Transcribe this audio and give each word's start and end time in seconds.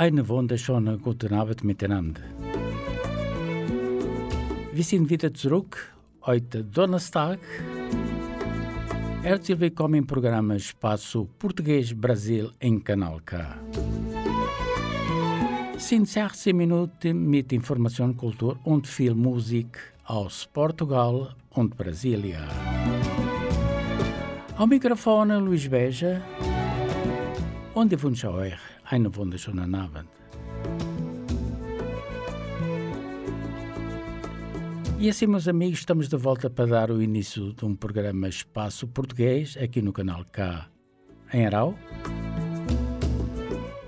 Einen 0.00 0.26
wunderschönen 0.26 0.98
guten 0.98 1.34
Abend 1.34 1.62
miteinander. 1.62 2.22
Wir 4.72 4.82
sind 4.82 5.10
wieder 5.10 5.34
zurück 5.34 5.92
heute 6.22 6.64
Donnerstag. 6.64 7.38
Herzlich 9.22 9.60
willkommen 9.60 9.96
im 9.96 10.06
Programm 10.06 10.52
Espaço 10.52 11.28
Português 11.38 11.94
Brasil 11.94 12.50
em 12.60 12.82
Kanal 12.82 13.20
K. 13.26 13.58
Sind 15.76 16.08
16 16.08 16.56
Minuten 16.56 17.28
mit 17.28 17.52
Information, 17.52 18.16
Kultur 18.16 18.58
und 18.64 18.86
viel 18.86 19.14
Musik 19.14 19.78
aus 20.06 20.48
Portugal 20.50 21.34
und 21.50 21.76
Brasilia. 21.76 22.48
Am 24.56 24.70
Mikrofon 24.70 25.30
Luís 25.46 25.68
Beja 25.68 26.22
ich 27.74 28.02
wünsche 28.02 28.32
euch 28.32 28.69
einen 28.90 29.14
wunderschönen 29.14 29.74
Abend. 29.74 30.08
E 34.98 35.08
assim, 35.08 35.26
meus 35.26 35.48
amigos, 35.48 35.78
estamos 35.78 36.08
de 36.08 36.16
volta 36.16 36.50
para 36.50 36.66
dar 36.66 36.90
o 36.90 37.00
início 37.00 37.54
de 37.54 37.64
um 37.64 37.74
programa 37.74 38.28
Espaço 38.28 38.86
Português 38.86 39.56
aqui 39.56 39.80
no 39.80 39.92
canal 39.92 40.24
K 40.30 40.68
em 41.32 41.46
Arau. 41.46 41.74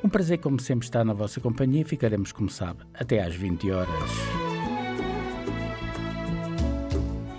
Um 0.03 0.09
prazer, 0.09 0.39
como 0.39 0.59
sempre, 0.59 0.87
estar 0.87 1.05
na 1.05 1.13
vossa 1.13 1.41
companhia. 1.41 1.85
Ficaremos, 1.85 2.33
como 2.33 2.49
sabe, 2.49 2.85
até 2.95 3.23
às 3.23 3.35
20 3.35 3.71
horas. 3.71 4.11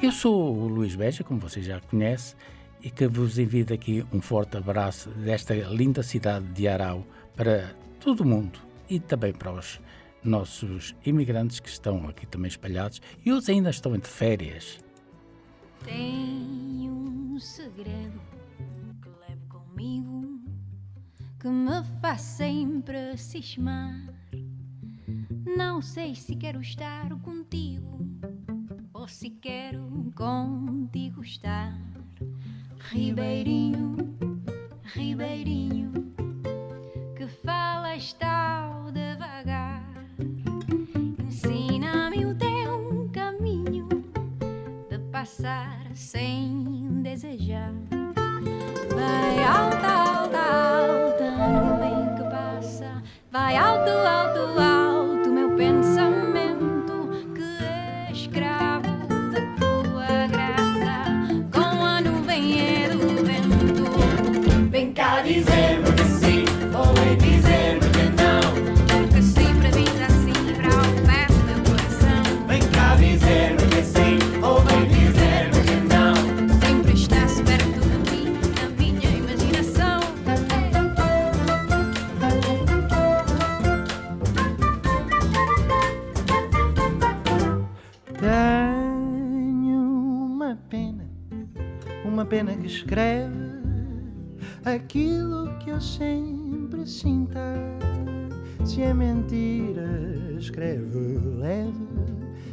Eu 0.01 0.11
sou 0.11 0.55
o 0.55 0.67
Luís 0.67 0.95
Beja, 0.95 1.23
como 1.23 1.39
você 1.39 1.61
já 1.61 1.79
conhece, 1.79 2.35
e 2.81 2.91
que 2.91 3.07
vos 3.07 3.39
envio 3.39 3.65
aqui 3.73 4.05
um 4.13 4.21
forte 4.21 4.57
abraço 4.57 5.09
desta 5.09 5.55
linda 5.55 6.03
cidade 6.03 6.45
de 6.47 6.67
Arau 6.67 7.07
para 7.35 7.75
todo 7.99 8.21
o 8.21 8.25
mundo 8.25 8.59
e 8.89 8.99
também 8.99 9.33
para 9.33 9.51
os 9.51 9.79
nossos 10.23 10.95
imigrantes 11.05 11.59
que 11.59 11.69
estão 11.69 12.07
aqui 12.07 12.25
também 12.25 12.47
espalhados 12.47 13.01
e 13.25 13.31
outros 13.31 13.49
ainda 13.49 13.69
estão 13.69 13.95
entre 13.95 14.11
férias. 14.11 14.79
Tenho 15.83 16.93
um 16.93 17.39
segredo 17.39 18.21
que 19.01 19.09
levo 19.27 19.47
comigo 19.49 20.39
que 21.39 21.47
me 21.49 21.83
faz 22.01 22.21
sempre 22.21 23.17
cismar. 23.17 24.13
Não 25.57 25.81
sei 25.81 26.15
se 26.15 26.35
quero 26.35 26.61
estar 26.61 27.09
contigo 27.19 27.99
ou 28.93 29.07
se 29.07 29.29
quero 29.29 30.11
contigo 30.15 31.21
estar. 31.21 31.77
Ribeirinho, 32.89 33.95
Ribeirinho, 34.83 36.12
falas 37.43 38.13
tal 38.13 38.91
devagar. 38.91 39.83
Ensina-me 41.27 42.25
o 42.25 42.35
teu 42.35 43.09
caminho 43.13 43.87
de 44.89 44.97
passar 45.11 45.79
sem 45.93 47.01
desejar. 47.03 47.73
Vai 48.95 49.43
alta, 49.43 49.87
alta, 49.87 50.39
alta, 50.39 51.31
nuvem 51.31 52.15
que 52.15 52.23
passa. 52.29 53.03
Vai 53.31 53.57
alto, 53.57 53.89
alto, 53.89 54.39
alto, 54.59 54.82
aquilo 94.73 95.55
que 95.59 95.69
eu 95.69 95.79
sempre 95.79 96.85
sinta. 96.87 97.39
Se 98.65 98.81
é 98.81 98.93
mentira, 98.93 100.35
escreve 100.37 101.19
leve. 101.37 101.73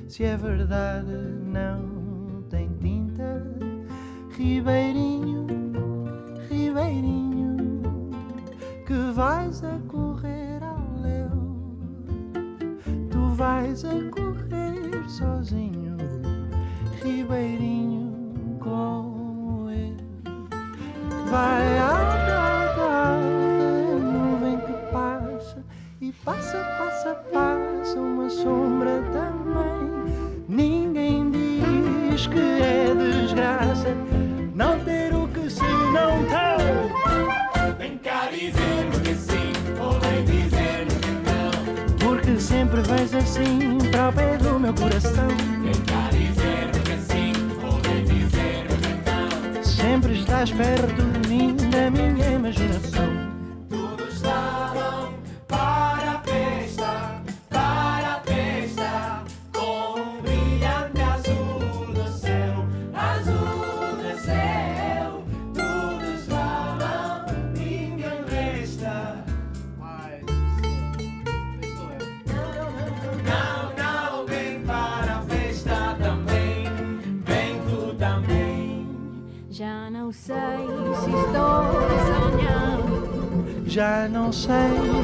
Se 0.08 0.24
é 0.24 0.36
verdade, 0.36 1.12
não 1.44 2.42
tem 2.50 2.68
tinta. 2.80 3.46
Ribeirinho, 4.36 5.46
Ribeirinho, 6.48 8.10
que 8.86 9.12
vais 9.12 9.62
a 9.64 9.78
correr 9.88 10.62
ao 10.62 11.00
léu. 11.00 11.30
Tu 13.10 13.34
vais 13.34 13.84
a 13.84 14.10
correr 14.10 15.08
sozinho, 15.08 15.96
Ribeirinho, 17.02 18.58
como 18.58 19.06
eu. 19.06 19.09
Vai 21.30 21.78
alta, 21.78 23.20
nuvem 24.00 24.58
que 24.58 24.72
passa 24.90 25.64
e 26.00 26.10
passa, 26.24 26.58
passa, 26.76 27.14
passa 27.32 28.00
uma 28.00 28.28
sombra 28.28 29.00
também. 29.12 30.12
Ninguém 30.48 31.30
diz 31.30 32.26
que 32.26 32.40
é 32.40 32.92
desgraça 32.96 33.94
não 34.56 34.80
ter 34.80 35.14
o 35.14 35.28
que 35.28 35.48
se 35.48 35.62
não 35.62 36.24
tem. 36.26 37.76
Vem 37.78 37.98
cá 37.98 38.26
dizer-me 38.32 39.00
que 39.04 39.14
sim 39.14 39.52
vem 40.02 40.24
dizer-me 40.24 40.98
que 41.00 41.12
não. 41.30 42.08
Porque 42.08 42.40
sempre 42.40 42.80
vais 42.82 43.14
assim 43.14 43.78
para 43.92 44.08
o 44.08 44.12
pé 44.12 44.36
do 44.36 44.58
meu 44.58 44.74
coração. 44.74 45.28
Vem 45.62 45.80
cá 45.84 46.09
Sempre 50.00 50.18
estás 50.18 50.50
perto 50.52 51.02
de 51.20 51.28
mim, 51.28 51.56
na 51.70 51.90
minha 51.90 52.30
imaginação. 52.30 53.19
Não 80.10 80.14
sei 80.14 80.66
se 80.96 81.10
estou 81.10 81.62
sonhando, 82.10 83.62
Já 83.64 84.08
não 84.08 84.32
sei 84.32 84.50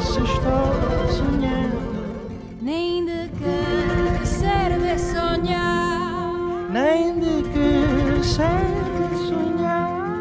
se 0.00 0.18
estou 0.18 1.08
sonhando, 1.12 2.58
nem 2.60 3.04
de 3.04 3.28
que 3.38 4.26
serve 4.26 4.98
sonhar. 4.98 6.32
nem 6.72 7.20
de 7.20 7.44
que 7.50 8.24
serve 8.24 9.16
sonhar. 9.28 10.18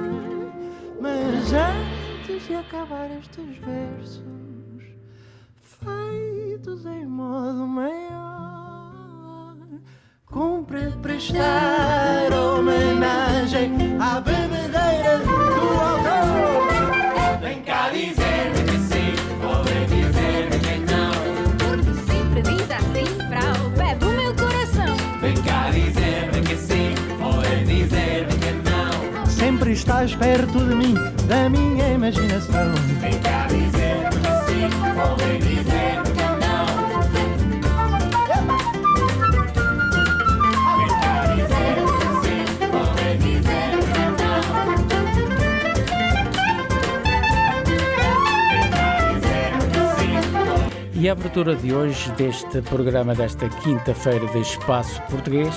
Mas 1.02 1.52
antes 1.52 2.46
de 2.48 2.54
acabar 2.54 3.10
estes 3.20 3.58
versos, 3.58 4.24
feitos 5.64 6.86
em 6.86 7.08
modo 7.08 7.66
maior, 7.66 9.56
cumpre 10.28 10.92
prestar 11.02 12.32
homenagem 12.32 13.85
mais 29.96 30.14
perto 30.14 30.60
de 30.60 30.76
mim, 30.76 30.94
da 31.26 31.50
minha 31.50 31.94
imaginação. 31.94 32.74
Vem 33.00 33.18
cá 33.22 33.48
dizer 33.48 34.10
que 34.10 34.28
sim, 34.46 34.68
ou 35.00 35.16
vem 35.16 35.40
dizer 35.40 36.04
que 36.04 36.28
não. 36.44 36.66
Vem 40.76 40.90
cá 41.00 41.14
dizer 41.34 41.76
que 41.96 42.08
sim, 42.26 42.44
ou 42.76 42.86
vem 42.94 43.16
dizer 43.20 43.72
que 43.88 44.04
não. 44.20 44.44
Vem 48.50 48.66
cá 48.70 48.84
dizer 49.14 49.52
que 49.72 49.84
sim, 50.92 51.00
E 51.00 51.08
a 51.08 51.14
abertura 51.14 51.56
de 51.56 51.74
hoje 51.74 52.12
deste 52.18 52.62
programa, 52.64 53.16
desta 53.16 53.48
quinta-feira 53.48 54.28
de 54.28 54.42
Espaço 54.42 55.02
Português, 55.04 55.56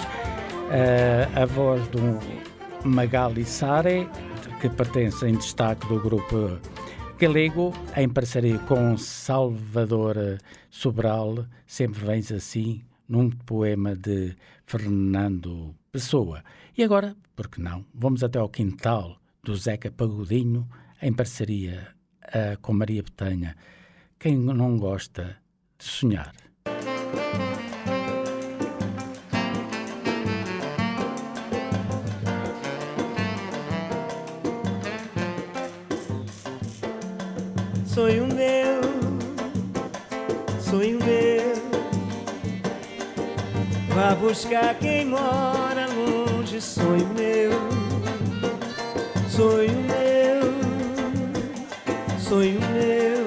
eh, 0.71 1.27
a 1.35 1.45
voz 1.45 1.85
do 1.89 2.21
Magali 2.85 3.45
Sare, 3.45 4.09
que 4.61 4.69
pertence 4.69 5.25
em 5.25 5.37
destaque 5.37 5.87
do 5.87 6.01
grupo 6.01 6.59
galego, 7.17 7.73
em 7.97 8.09
parceria 8.09 8.59
com 8.61 8.97
Salvador 8.97 10.17
Sobral, 10.69 11.47
sempre 11.65 12.05
vens 12.05 12.33
assim, 12.33 12.83
num 13.09 13.31
poema 13.31 13.95
de 13.95 14.35
Fernando 14.67 15.75
Pessoa. 15.93 16.43
E 16.77 16.83
agora, 16.83 17.17
por 17.37 17.49
que 17.49 17.61
não, 17.61 17.85
vamos 17.95 18.25
até 18.25 18.41
ao 18.41 18.49
quintal 18.49 19.21
do 19.45 19.55
Zeca 19.55 19.93
Pagodinho, 19.93 20.69
em 21.01 21.13
parceria 21.13 21.95
eh, 22.33 22.57
com 22.61 22.73
Maria 22.73 23.03
Betanha. 23.03 23.57
Quem 24.19 24.37
não 24.37 24.77
gosta 24.77 25.37
de 25.79 25.85
sonhar? 25.85 26.35
Sonho 37.99 38.29
meu, 38.29 38.81
sonho 40.61 41.01
meu. 41.05 41.53
Vá 43.93 44.15
buscar 44.15 44.77
quem 44.77 45.05
mora 45.05 45.89
longe, 45.89 46.61
sonho 46.61 47.09
meu, 47.19 47.51
sonho 49.29 49.75
meu, 49.89 50.55
sonho 52.21 52.61
meu. 52.71 53.27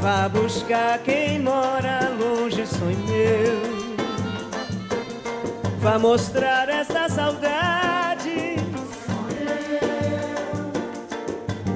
Vá 0.00 0.28
buscar 0.28 0.98
quem 1.04 1.38
mora 1.38 2.10
longe, 2.18 2.66
sonho 2.66 2.98
meu. 3.06 3.62
Vá 5.78 6.00
mostrar 6.00 6.68
essa 6.68 7.08
saudade 7.08 8.01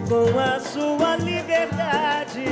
com 0.09 0.39
a 0.39 0.61
sua 0.61 1.17
liberdade. 1.17 2.45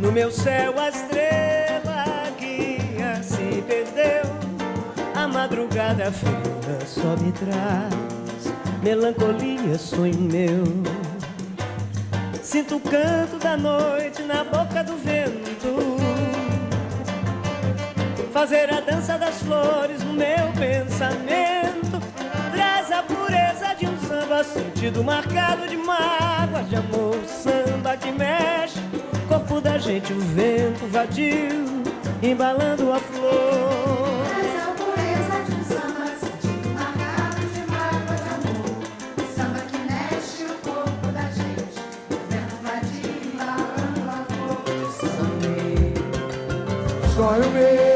No 0.00 0.10
meu 0.10 0.30
céu 0.30 0.74
a 0.78 0.88
estrela 0.88 2.30
guia 2.38 3.22
se 3.22 3.62
perdeu. 3.66 4.22
A 5.14 5.28
madrugada 5.28 6.10
fria 6.10 6.86
só 6.86 7.16
me 7.22 7.32
traz 7.32 8.52
melancolia, 8.82 9.78
sonho 9.78 10.18
meu. 10.18 10.64
Sinto 12.42 12.76
o 12.76 12.80
canto 12.80 13.38
da 13.38 13.56
noite 13.56 14.22
na 14.22 14.44
boca 14.44 14.82
do 14.82 14.96
vento. 14.96 15.96
Fazer 18.32 18.72
a 18.72 18.80
dança 18.80 19.16
das 19.18 19.40
flores 19.42 20.02
no 20.02 20.14
meu 20.14 20.50
pensamento 20.58 22.01
samba 24.32 24.44
Sentido 24.44 25.04
marcado 25.04 25.66
de 25.68 25.76
mágoas 25.76 26.68
de 26.68 26.76
amor 26.76 27.18
Samba 27.26 27.96
que 27.96 28.10
mexe 28.10 28.80
Corpo 29.28 29.60
da 29.60 29.76
gente, 29.78 30.12
o 30.12 30.18
vento 30.18 30.86
vadio 30.90 31.82
Embalando 32.22 32.92
a 32.92 32.98
flor 32.98 34.24
Traz 34.28 34.56
a 34.56 34.72
pureza 34.72 35.44
de 35.44 35.52
um 35.54 35.64
samba, 35.64 36.06
sentido 36.16 36.68
marcado 36.74 37.40
de 37.52 37.60
mágoa 37.70 38.16
de 38.16 38.28
amor. 38.34 38.82
Samba 39.36 39.60
que 39.60 39.78
mexe 39.78 40.44
o 40.44 40.54
corpo 40.62 41.06
da 41.12 41.22
gente, 41.30 41.80
o 42.10 42.16
vento 42.30 42.56
vadio 42.62 43.10
embalando 43.32 44.10
a 44.10 44.24
flor. 44.28 44.62
Sonho 47.14 47.50
meu, 47.50 47.91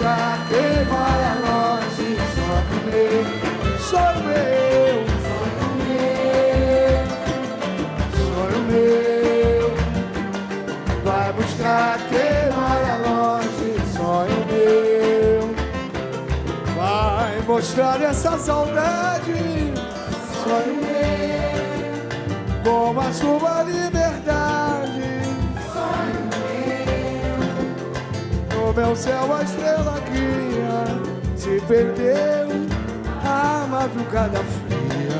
vai 0.00 0.16
buscar 0.24 0.46
quem 0.48 0.84
mora 0.86 1.34
longe. 1.46 2.16
Sonho 2.34 2.74
meu, 2.86 3.24
sonho 3.78 4.20
meu, 5.84 6.14
sonho 8.16 8.60
meu, 8.70 9.64
vai 11.04 11.32
buscar 11.32 11.98
quem 12.08 12.42
mora 12.54 12.94
longe. 13.06 13.70
Sonho 13.96 14.40
meu, 14.50 15.42
vai 16.76 17.34
mostrar 17.46 18.00
essa 18.02 18.38
saudade. 18.38 19.34
Sonho 20.42 20.74
meu 20.76 20.94
com 22.64 23.00
a 23.00 23.12
sua 23.12 23.62
liberdade. 23.62 24.13
No 28.74 28.82
meu 28.82 28.96
céu 28.96 29.32
a 29.32 29.42
estrela 29.44 30.00
guia 30.00 30.84
se 31.36 31.60
perdeu. 31.68 32.48
A 33.24 33.68
madrugada 33.68 34.40
fria 34.40 35.14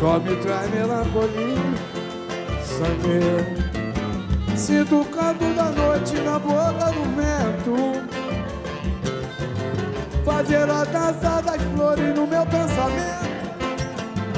só 0.00 0.18
me 0.18 0.34
traz 0.34 0.68
melancolia. 0.70 1.62
Sangue. 2.64 3.46
Sinto 4.56 5.02
o 5.02 5.04
canto 5.04 5.44
da 5.54 5.70
noite 5.70 6.16
na 6.22 6.40
boca 6.40 6.90
do 6.90 7.04
vento. 7.14 8.02
Fazer 10.24 10.68
a 10.68 10.82
dança 10.82 11.40
das 11.42 11.62
flores 11.62 12.16
no 12.16 12.26
meu 12.26 12.44
pensamento 12.46 13.26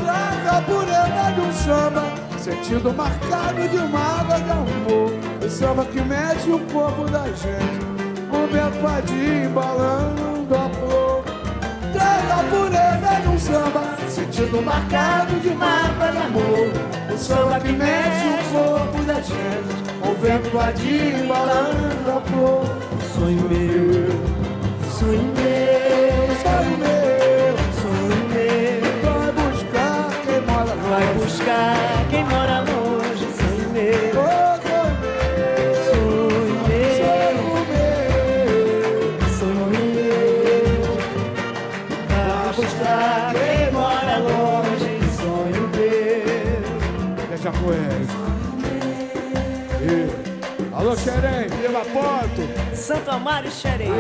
traz 0.05 0.47
a 0.47 0.61
pureza 0.63 1.33
de 1.35 1.41
um 1.41 1.53
samba, 1.53 2.05
sentido 2.39 2.93
marcado 2.93 3.67
de 3.69 3.79
mágoa 3.79 4.39
de 4.39 4.51
amor. 4.51 5.13
O 5.43 5.49
samba 5.49 5.87
que 5.87 6.01
mexe 6.03 6.51
o 6.51 6.59
corpo 6.71 7.05
da 7.11 7.27
gente, 7.29 7.88
vento 8.49 8.81
vadio 8.81 9.45
embalando 9.45 10.55
a 10.55 10.69
flor. 10.71 11.25
Traz 11.93 12.31
a 12.31 12.43
pureza 12.51 13.21
de 13.23 13.29
um 13.29 13.39
samba, 13.39 13.97
sentido 14.09 14.63
marcado 14.63 15.39
de 15.41 15.51
mágoa 15.51 16.13
de 16.13 16.19
amor. 16.19 16.71
O 17.13 17.19
samba 17.19 17.61
que 17.61 17.73
mexe 17.73 18.27
o 18.27 18.53
corpo 18.53 19.03
da 19.05 19.15
gente, 19.15 19.79
o 20.03 20.15
vento 20.21 20.51
vadio 20.51 21.25
embalando 21.25 22.11
a 22.11 22.21
flor. 22.23 22.65
Sonho 23.15 23.49
meu, 23.49 24.11
sonho 24.91 25.33
meu, 25.35 25.69
Sonho 26.43 26.79
meu, 26.79 26.98
Santo 52.89 53.11
Amaro 53.11 53.47
e 53.47 53.51
Xerém 53.51 53.91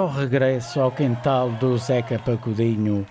meu 0.00 0.08
regresso 0.08 0.80
ao 0.80 0.90
quintal 0.90 1.50
do 1.50 1.76
Zeca 1.76 2.18
Pacudinho, 2.18 3.06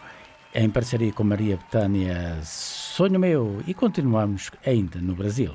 em 0.55 0.67
parceria 0.72 1.13
com 1.13 1.24
Maria 1.24 1.55
Betânia, 1.55 2.39
sonho 2.43 3.19
meu, 3.19 3.62
e 3.67 3.75
continuamos 3.75 4.50
ainda 4.65 5.00
no 5.00 5.13
Brasil. 5.13 5.51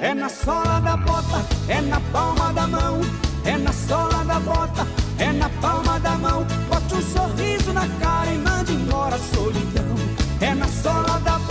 É 0.00 0.14
na 0.14 0.30
sola 0.30 0.80
da 0.80 0.96
bota, 0.96 1.44
é 1.68 1.82
na 1.82 2.00
palma 2.00 2.50
da 2.54 2.66
mão, 2.66 3.00
é 3.44 3.58
na 3.58 3.72
sola 3.74 4.24
da 4.24 4.40
bota, 4.40 4.86
é 5.18 5.32
na 5.32 5.50
palma 5.60 6.00
da 6.00 6.16
mão. 6.16 6.46
Bote 6.70 6.94
um 6.94 7.02
sorriso 7.02 7.74
na 7.74 7.86
cara 8.00 8.32
e 8.32 8.38
mande 8.38 8.72
embora 8.72 9.16
a 9.16 9.18
solidão. 9.18 9.96
É 10.40 10.54
na 10.54 10.66
sola 10.66 11.20
da 11.20 11.32
bota. 11.32 11.45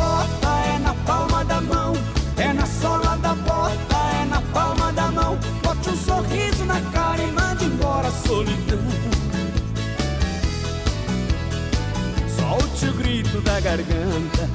o 12.89 12.93
grito 12.93 13.41
da 13.41 13.59
garganta, 13.59 14.49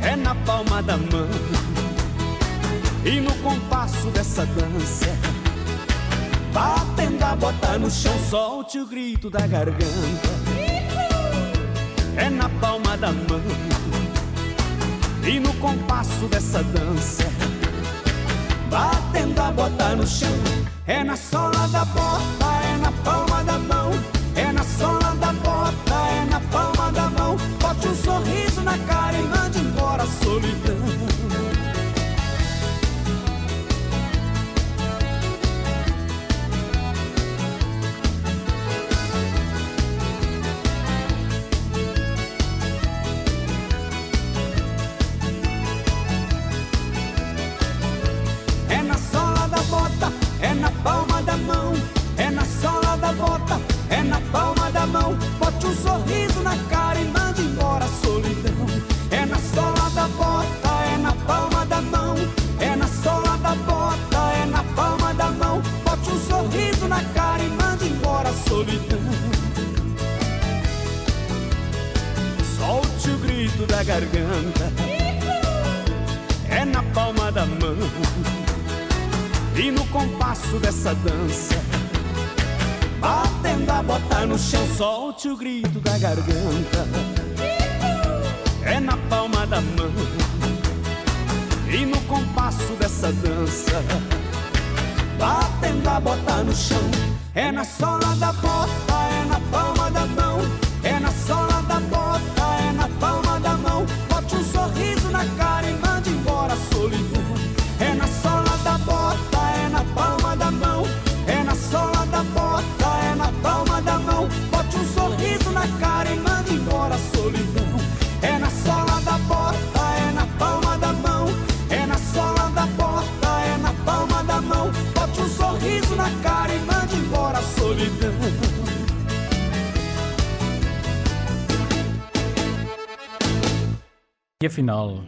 é 0.00 0.16
na 0.16 0.34
palma 0.34 0.82
da 0.82 0.96
mão 0.96 1.28
e 3.04 3.20
no 3.20 3.32
compasso 3.36 4.08
dessa 4.10 4.44
dança. 4.46 5.06
Batendo 6.52 7.22
a 7.22 7.36
bota 7.36 7.78
no 7.78 7.90
chão, 7.90 8.12
solte 8.28 8.78
o 8.78 8.86
grito 8.86 9.30
da 9.30 9.46
garganta, 9.46 10.28
é 12.16 12.28
na 12.30 12.48
palma 12.48 12.96
da 12.96 13.12
mão 13.12 13.40
e 15.24 15.38
no 15.38 15.52
compasso 15.54 16.26
dessa 16.30 16.62
dança. 16.62 17.24
Batendo 18.70 19.40
a 19.40 19.50
bota 19.50 19.96
no 19.96 20.06
chão, 20.06 20.28
é 20.86 21.04
na 21.04 21.16
sola 21.16 21.68
da 21.68 21.84
bota, 21.84 22.46
é 22.64 22.76
na 22.78 22.92
palma 23.04 23.44
da 23.44 23.58
mão, 23.58 23.90
é 24.34 24.52
na 24.52 24.64
sola 24.64 25.14
da 25.16 25.32
bota 25.32 26.07
na 28.68 28.78
cara 28.86 29.18
e 29.18 29.22
mande 29.22 29.58
embora 29.60 30.02
a 30.02 30.06
solidão. 30.06 30.97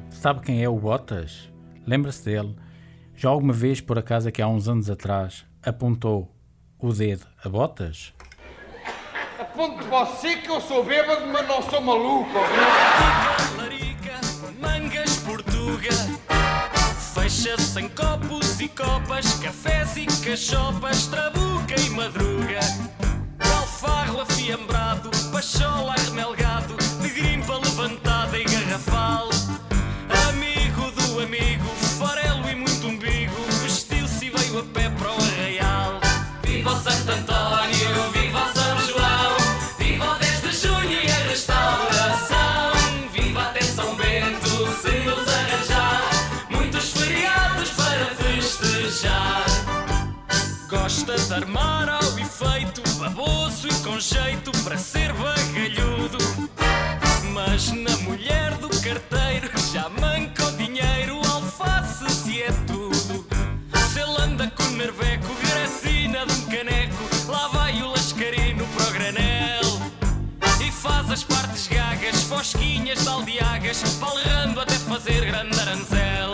Sabe 0.08 0.40
quem 0.40 0.62
é 0.62 0.68
o 0.68 0.76
Bottas? 0.76 1.50
Lembra-se 1.86 2.24
dele? 2.24 2.56
Já 3.14 3.28
alguma 3.28 3.52
vez, 3.52 3.78
por 3.78 3.98
acaso, 3.98 4.26
aqui 4.26 4.40
há 4.40 4.48
uns 4.48 4.66
anos 4.68 4.88
atrás, 4.88 5.44
apontou 5.62 6.34
o 6.78 6.90
dedo 6.94 7.26
a 7.44 7.48
Bottas? 7.48 8.14
Aponto 9.38 9.84
você 9.84 10.36
que 10.36 10.48
eu 10.48 10.62
sou 10.62 10.82
bêbado, 10.82 11.26
mas 11.26 11.46
não 11.46 11.60
sou 11.60 11.78
maluco. 11.82 12.30
Larica, 13.58 14.18
mangas 14.58 15.18
portuga, 15.18 15.90
fecha-se 17.14 17.80
em 17.80 17.88
copos 17.90 18.58
e 18.60 18.68
copas, 18.68 19.34
cafés 19.40 19.94
e 19.98 20.06
cachopas, 20.24 21.06
trabuca 21.08 21.78
e 21.78 21.90
madruga, 21.90 22.60
alfarro 23.40 24.22
afiambrado, 24.22 25.10
pachola 25.30 25.94
remel 25.96 26.29
passeer 75.02 75.24
grandar 75.24 75.68
en 75.68 75.84
cel. 75.86 76.29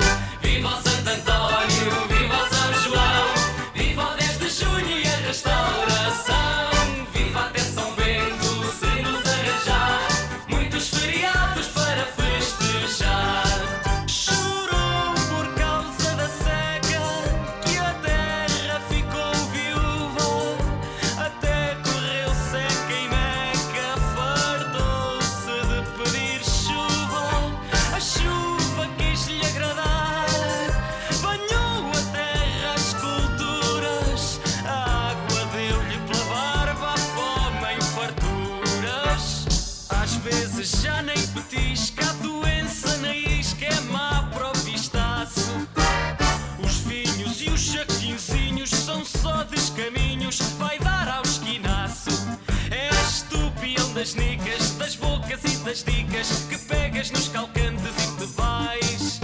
das 53.96 54.14
nicas, 54.14 54.72
das 54.72 54.94
bocas 54.94 55.40
e 55.44 55.56
das 55.64 55.82
dicas 55.82 56.44
que 56.50 56.58
pegas 56.58 57.10
nos 57.12 57.28
calcantes 57.28 57.94
e 57.96 58.18
te 58.18 58.26
vais. 58.36 59.20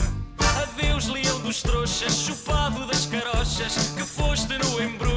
Adeus, 0.62 1.08
leão 1.08 1.40
dos 1.40 1.60
trouxas, 1.60 2.14
chupado 2.14 2.86
das 2.86 3.04
carochas 3.04 3.92
que 3.94 4.02
foste 4.02 4.56
no 4.56 4.82
embrulho. 4.82 5.11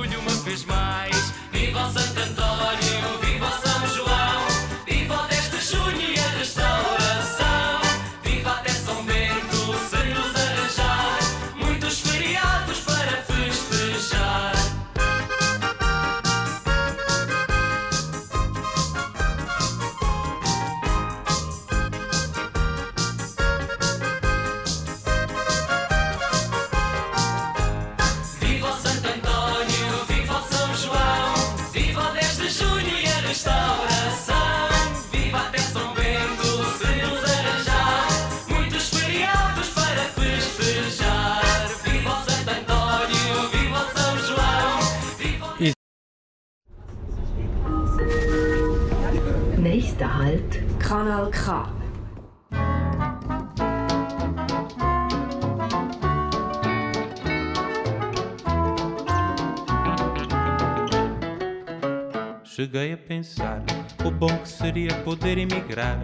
Emigrar. 65.86 66.00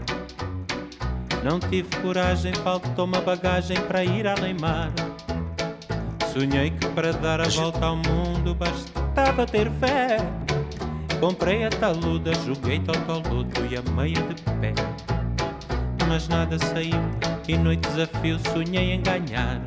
Não 1.44 1.60
tive 1.60 1.90
coragem, 2.02 2.54
faltou-me 2.54 3.18
a 3.18 3.22
bagagem 3.22 3.80
para 3.82 4.04
ir 4.04 4.28
além 4.28 4.56
mar. 4.60 4.92
Sonhei 6.32 6.70
que 6.70 6.88
para 6.90 7.12
dar 7.12 7.42
a 7.42 7.48
volta 7.50 7.86
ao 7.86 7.96
mundo 7.96 8.54
bastava 8.56 9.46
ter 9.46 9.70
fé. 9.80 10.18
Comprei 11.20 11.66
a 11.66 11.70
taluda, 11.70 12.32
joguei 12.46 12.80
totoludo 12.80 13.66
e 13.70 13.78
a 13.78 13.92
meia 13.92 14.22
de 14.22 14.42
pé. 14.60 14.74
Mas 16.08 16.28
nada 16.28 16.58
saiu 16.60 17.00
e 17.48 17.58
noite 17.58 17.88
desafio 17.90 18.40
sonhei 18.52 18.92
em 18.92 19.02
ganhar. 19.02 19.62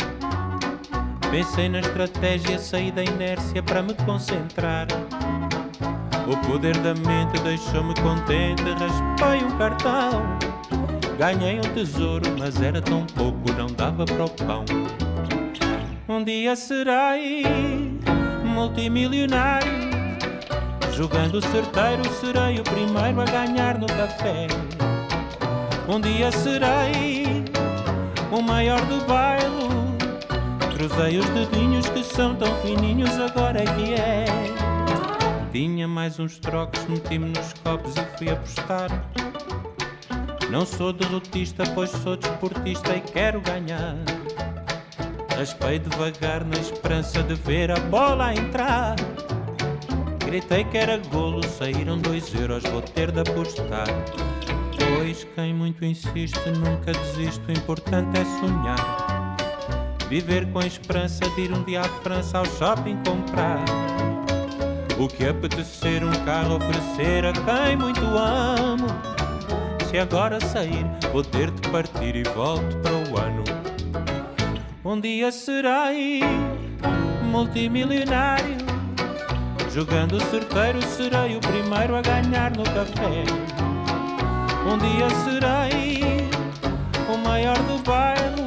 Pensei 1.31 1.69
na 1.69 1.81
estratégia, 1.81 2.59
saí 2.59 2.93
da 2.93 3.03
inércia 3.03 3.63
para 3.63 3.83
me 3.83 3.95
concentrar. 3.95 4.87
O 6.27 6.37
poder 6.47 6.77
da 6.79 6.95
mente 6.95 7.39
deixou-me 7.43 7.95
contente, 7.97 8.63
raspei 8.63 9.47
um 9.47 9.59
cartão. 9.59 10.23
Ganhei 11.19 11.59
um 11.59 11.75
tesouro, 11.75 12.25
mas 12.39 12.61
era 12.63 12.81
tão 12.81 13.05
pouco, 13.07 13.53
não 13.53 13.67
dava 13.67 14.07
para 14.07 14.25
o 14.25 14.31
pão. 14.31 14.65
Um 16.09 16.25
dia 16.25 16.57
serei 16.57 17.45
multimilionário. 18.43 19.85
Jogando 20.95 21.43
certeiro, 21.43 22.03
serei 22.21 22.59
o 22.59 22.63
primeiro 22.63 23.21
a 23.21 23.25
ganhar 23.25 23.79
no 23.79 23.87
café. 23.87 24.47
Um 25.87 26.01
dia 26.01 26.33
serei 26.33 27.45
o 28.33 28.41
maior 28.41 28.81
do 28.87 29.05
bairro. 29.07 29.69
Cruzei 30.75 31.19
os 31.19 31.29
dedinhos 31.31 31.87
que 31.91 32.03
são 32.03 32.35
tão 32.35 32.55
fininhos, 32.63 33.19
agora 33.19 33.63
é 33.63 33.67
que 33.67 33.95
é. 33.95 34.64
Tinha 35.55 35.87
mais 35.87 36.19
uns 36.19 36.37
trocos, 36.41 36.85
meti-me 36.87 37.29
nos 37.29 37.53
copos 37.53 37.95
e 37.97 38.19
fui 38.19 38.29
apostar. 38.29 38.91
Não 40.51 40.67
sou 40.67 40.93
derrotista, 40.93 41.63
pois 41.77 41.91
sou 41.91 42.17
desportista 42.17 42.97
e 42.97 43.01
quero 43.01 43.41
ganhar. 43.41 43.95
Raspei 45.39 45.79
devagar 45.79 46.45
na 46.45 46.57
esperança 46.57 47.23
de 47.23 47.35
ver 47.37 47.71
a 47.71 47.79
bola 47.79 48.35
entrar. 48.35 48.97
Gritei 50.27 50.65
que 50.65 50.77
era 50.77 50.97
golo, 50.97 51.41
saíram 51.45 52.01
dois 52.01 52.35
euros, 52.35 52.65
vou 52.65 52.83
ter 52.83 53.13
de 53.13 53.21
apostar. 53.21 53.87
Pois 54.77 55.23
quem 55.37 55.55
muito 55.55 55.85
insiste 55.85 56.51
nunca 56.51 56.93
desiste, 56.93 57.45
o 57.47 57.53
importante 57.53 58.19
é 58.19 58.25
sonhar. 58.41 59.37
Viver 60.09 60.51
com 60.51 60.59
a 60.59 60.67
esperança 60.67 61.21
de 61.37 61.43
ir 61.43 61.53
um 61.53 61.63
dia 61.63 61.83
à 61.83 61.89
França 62.03 62.39
ao 62.39 62.45
shopping 62.45 63.01
comprar. 63.07 63.94
O 64.97 65.09
que 65.09 65.27
apetecer 65.27 66.05
um 66.05 66.13
carro 66.25 66.57
oferecer 66.57 67.25
a 67.27 67.33
quem 67.33 67.77
muito 67.77 68.01
amo. 68.01 68.87
Se 69.91 69.99
agora 69.99 70.39
sair, 70.41 70.87
vou 71.13 71.23
ter 71.23 71.51
de 71.51 71.69
partir 71.69 72.15
e 72.15 72.23
volto 72.23 72.77
para 72.79 72.93
o 72.93 73.19
ano. 73.19 73.45
Um 74.85 75.01
dia 75.01 75.33
serei 75.33 76.21
multimilionário. 77.25 78.57
Jogando 79.73 80.21
certeiro, 80.31 80.81
serei 80.83 81.37
o 81.37 81.41
primeiro 81.41 81.97
a 81.97 82.01
ganhar 82.01 82.53
no 82.57 82.63
café. 82.63 83.25
Um 84.65 84.79
dia 84.79 85.11
serei 85.25 86.29
o 87.13 87.19
maior 87.19 87.59
do 87.59 87.83
bairro. 87.83 88.45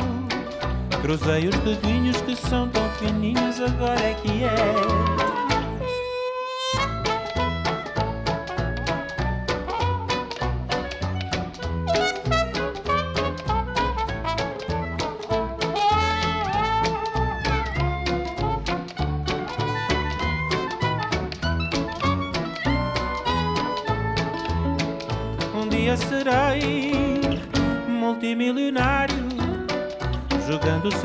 Cruzei 1.01 1.49
os 1.49 1.55
dedinhos 1.57 2.21
que 2.21 2.35
são 2.35 2.69
tão 2.69 2.89
fininhos, 2.91 3.59
agora 3.59 3.99
é 3.99 4.13
que 4.13 4.43
é. 4.45 5.36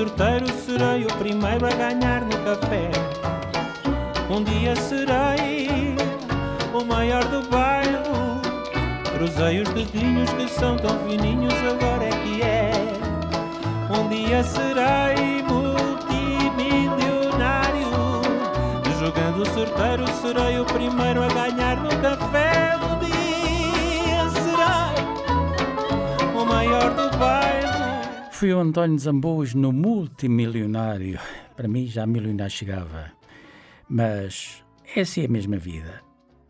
Certeiro, 0.03 0.51
serei 0.67 1.05
o 1.05 1.13
primeiro 1.17 1.65
a 1.65 1.71
ganhar 1.71 2.23
no 2.23 2.37
café. 2.39 2.91
Um 4.29 4.43
dia 4.43 4.75
serei 4.75 5.95
o 6.75 6.85
maior 6.85 7.25
do 7.27 7.49
bairro. 7.49 8.43
Cruzei 9.15 9.63
os 9.63 9.69
dedinhos 9.69 10.29
que 10.33 10.49
são 10.49 10.77
tão 10.77 10.99
fininhos, 11.09 11.55
agora 11.55 12.05
é 12.05 12.11
que 12.11 12.43
é. 12.43 12.73
Um 13.97 14.09
dia 14.09 14.43
serei 14.43 15.41
multimilionário. 15.45 17.93
Jogando 18.99 19.47
certeiro, 19.55 20.05
serei 20.21 20.59
o 20.59 20.65
primeiro 20.65 21.23
a 21.23 21.29
ganhar 21.29 21.77
no 21.77 21.97
café. 22.01 22.77
Um 22.77 22.99
dia 22.99 24.29
serei 24.43 24.97
o 26.35 26.45
maior 26.45 26.91
do 26.91 27.09
bairro. 27.17 27.62
Foi 28.43 28.53
o 28.53 28.59
António 28.59 28.99
Zamboas 28.99 29.55
no 29.55 29.73
multimilionário. 29.73 31.17
Para 31.55 31.69
mim 31.69 31.87
já 31.87 32.05
milionário 32.05 32.51
chegava. 32.51 33.13
Mas 33.89 34.65
é 34.97 35.03
assim 35.03 35.25
a 35.25 35.29
mesma 35.29 35.57
vida. 35.57 36.03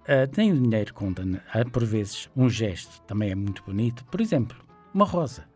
Uh, 0.08 0.54
o 0.54 0.58
dinheiro 0.58 0.94
conta. 0.94 1.22
Uh, 1.22 1.70
por 1.70 1.84
vezes 1.84 2.30
um 2.34 2.48
gesto 2.48 3.02
também 3.02 3.30
é 3.30 3.34
muito 3.34 3.62
bonito. 3.62 4.06
Por 4.06 4.22
exemplo, 4.22 4.56
uma 4.94 5.04
rosa. 5.04 5.46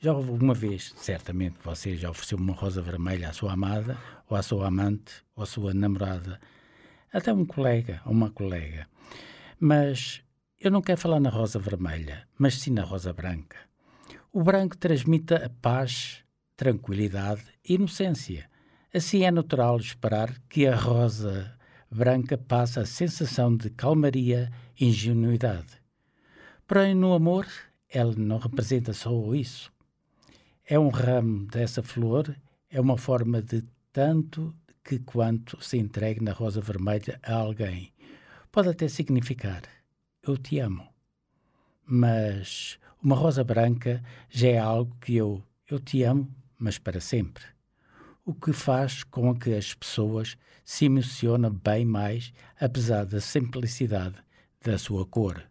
Já 0.00 0.12
alguma 0.12 0.54
vez, 0.54 0.94
certamente 0.96 1.58
você 1.62 1.94
já 1.94 2.08
ofereceu 2.08 2.38
uma 2.38 2.54
rosa 2.54 2.80
vermelha 2.80 3.28
à 3.28 3.34
sua 3.34 3.52
amada, 3.52 3.98
ou 4.30 4.36
à 4.38 4.42
sua 4.42 4.68
amante, 4.68 5.22
ou 5.36 5.42
à 5.42 5.46
sua 5.46 5.74
namorada, 5.74 6.40
até 7.12 7.30
um 7.34 7.44
colega 7.44 8.00
ou 8.06 8.12
uma 8.12 8.30
colega. 8.30 8.86
Mas 9.60 10.22
eu 10.58 10.70
não 10.70 10.80
quero 10.80 10.98
falar 10.98 11.20
na 11.20 11.28
rosa 11.28 11.58
vermelha, 11.58 12.26
mas 12.38 12.54
sim 12.54 12.70
na 12.70 12.82
rosa 12.82 13.12
branca. 13.12 13.58
O 14.38 14.42
branco 14.44 14.76
transmite 14.76 15.32
a 15.32 15.48
paz, 15.48 16.22
tranquilidade 16.58 17.42
e 17.66 17.76
inocência. 17.76 18.50
Assim 18.92 19.24
é 19.24 19.30
natural 19.30 19.78
esperar 19.78 20.38
que 20.46 20.66
a 20.66 20.76
rosa 20.76 21.56
branca 21.90 22.36
passe 22.36 22.78
a 22.78 22.84
sensação 22.84 23.56
de 23.56 23.70
calmaria 23.70 24.52
e 24.78 24.88
ingenuidade. 24.88 25.80
Porém, 26.66 26.94
no 26.94 27.14
amor, 27.14 27.46
ela 27.88 28.12
não 28.14 28.36
representa 28.36 28.92
só 28.92 29.34
isso. 29.34 29.72
É 30.66 30.78
um 30.78 30.90
ramo 30.90 31.46
dessa 31.46 31.82
flor, 31.82 32.36
é 32.68 32.78
uma 32.78 32.98
forma 32.98 33.40
de 33.40 33.64
tanto 33.90 34.54
que 34.84 34.98
quanto 34.98 35.64
se 35.64 35.78
entregue 35.78 36.22
na 36.22 36.32
rosa 36.32 36.60
vermelha 36.60 37.18
a 37.22 37.36
alguém. 37.36 37.90
Pode 38.52 38.68
até 38.68 38.86
significar 38.86 39.62
eu 40.22 40.36
te 40.36 40.58
amo. 40.58 40.86
Mas 41.86 42.78
uma 43.02 43.16
rosa 43.16 43.44
branca 43.44 44.02
já 44.28 44.48
é 44.48 44.58
algo 44.58 44.96
que 45.00 45.16
eu 45.16 45.42
eu 45.68 45.80
te 45.80 46.04
amo, 46.04 46.32
mas 46.56 46.78
para 46.78 47.00
sempre. 47.00 47.42
O 48.24 48.32
que 48.32 48.52
faz 48.52 49.02
com 49.02 49.34
que 49.36 49.52
as 49.52 49.74
pessoas 49.74 50.36
se 50.64 50.84
emocionem 50.84 51.50
bem 51.50 51.84
mais, 51.84 52.32
apesar 52.60 53.04
da 53.04 53.20
simplicidade 53.20 54.16
da 54.62 54.78
sua 54.78 55.04
cor. 55.04 55.42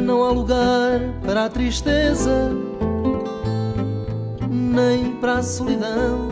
Não 0.00 0.24
há 0.24 0.30
lugar 0.30 1.00
para 1.24 1.44
a 1.44 1.48
tristeza, 1.48 2.50
nem 4.48 5.12
para 5.16 5.34
a 5.34 5.42
solidão, 5.42 6.28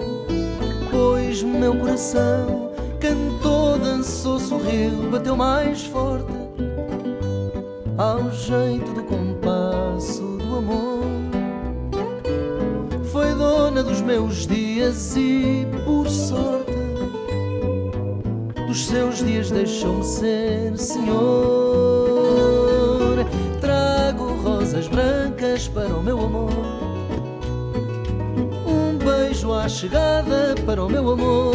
pois 0.91 1.43
meu 1.43 1.77
coração 1.77 2.73
cantou, 3.01 3.79
dançou, 3.79 4.39
sorriu, 4.39 5.11
bateu 5.11 5.37
mais 5.37 5.85
forte, 5.85 6.33
ao 7.97 8.31
jeito 8.31 8.93
do 8.93 9.03
compasso 9.05 10.23
do 10.39 10.57
amor. 10.57 11.05
Foi 13.13 13.35
dona 13.35 13.83
dos 13.83 14.01
meus 14.01 14.47
dias 14.47 15.17
e, 15.17 15.67
por 15.85 16.09
sorte, 16.09 16.73
dos 18.67 18.87
seus 18.87 19.19
dias 19.19 19.51
deixou-me 19.51 20.05
ser 20.05 20.77
senhor. 20.77 21.98
Brancas 24.89 25.69
para 25.69 25.89
o 25.89 26.03
meu 26.03 26.19
amor. 26.21 26.51
Um 28.67 28.99
beijo 28.99 29.53
à 29.53 29.69
chegada 29.69 30.55
para 30.67 30.85
o 30.85 30.89
meu 30.89 31.11
amor. 31.11 31.55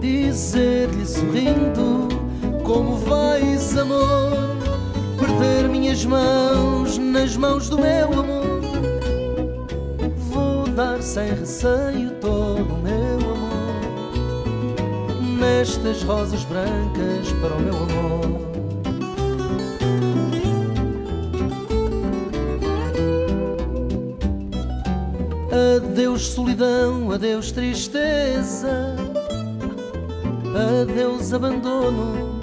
Dizer-lhe 0.00 1.06
sorrindo 1.06 2.08
como 2.64 2.96
vais, 2.96 3.76
amor. 3.76 4.32
Perder 5.18 5.68
minhas 5.68 6.04
mãos 6.04 6.98
nas 6.98 7.36
mãos 7.36 7.68
do 7.68 7.78
meu 7.78 8.12
amor. 8.12 8.60
Vou 10.30 10.68
dar 10.68 11.02
sem 11.02 11.28
receio 11.34 12.10
todo 12.20 12.74
o 12.74 12.82
meu 12.82 13.32
amor 13.32 13.48
nestas 15.38 16.02
rosas 16.02 16.44
brancas 16.44 17.32
para 17.40 17.54
o 17.54 17.60
meu 17.60 17.76
amor. 17.76 18.57
Adeus 26.18 26.34
solidão, 26.34 27.12
adeus 27.12 27.52
tristeza, 27.52 28.96
adeus 30.82 31.32
abandono, 31.32 32.40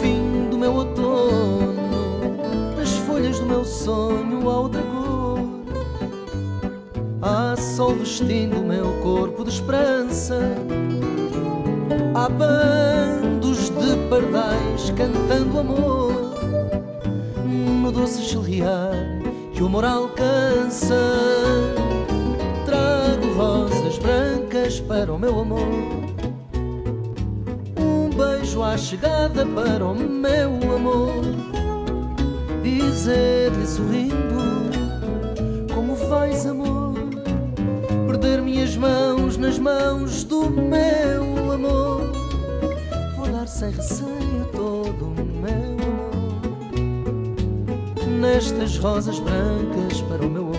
fim 0.00 0.48
do 0.48 0.56
meu 0.56 0.74
outono, 0.74 1.74
nas 2.78 2.90
folhas 3.08 3.40
do 3.40 3.46
meu 3.46 3.64
sonho 3.64 4.48
há 4.48 4.60
outra 4.60 4.80
cor. 4.82 5.40
Há 7.20 7.56
sol 7.56 7.96
vestindo 7.96 8.60
o 8.60 8.64
meu 8.64 8.92
corpo 9.02 9.42
de 9.42 9.50
esperança. 9.50 10.38
Há 12.14 12.28
bandos 12.28 13.70
de 13.70 14.08
pardais 14.08 14.90
cantando 14.90 15.58
amor. 15.58 16.12
No 17.82 17.90
doce 17.90 18.22
chilrear 18.22 18.94
que 19.52 19.64
o 19.64 19.66
amor 19.66 19.84
alcança 19.84 21.29
para 24.78 25.12
o 25.12 25.18
meu 25.18 25.40
amor. 25.40 25.66
Um 27.76 28.10
beijo 28.10 28.62
à 28.62 28.76
chegada 28.76 29.44
para 29.46 29.84
o 29.84 29.94
meu 29.94 30.50
amor. 30.76 31.22
Dizer-lhe 32.62 33.66
sorrindo 33.66 34.70
Como 35.74 35.96
vais 35.96 36.46
amor. 36.46 36.94
Perder 38.06 38.42
minhas 38.42 38.76
mãos 38.76 39.36
nas 39.36 39.58
mãos 39.58 40.22
do 40.24 40.48
meu 40.48 41.52
amor. 41.52 42.12
Vou 43.16 43.26
dar 43.26 43.48
sem 43.48 43.70
receio 43.70 44.46
todo 44.52 45.06
o 45.06 45.14
meu 45.14 45.72
amor. 45.72 46.10
Nestas 48.20 48.76
rosas 48.78 49.18
brancas 49.18 50.00
para 50.02 50.24
o 50.24 50.30
meu 50.30 50.42
amor 50.42 50.49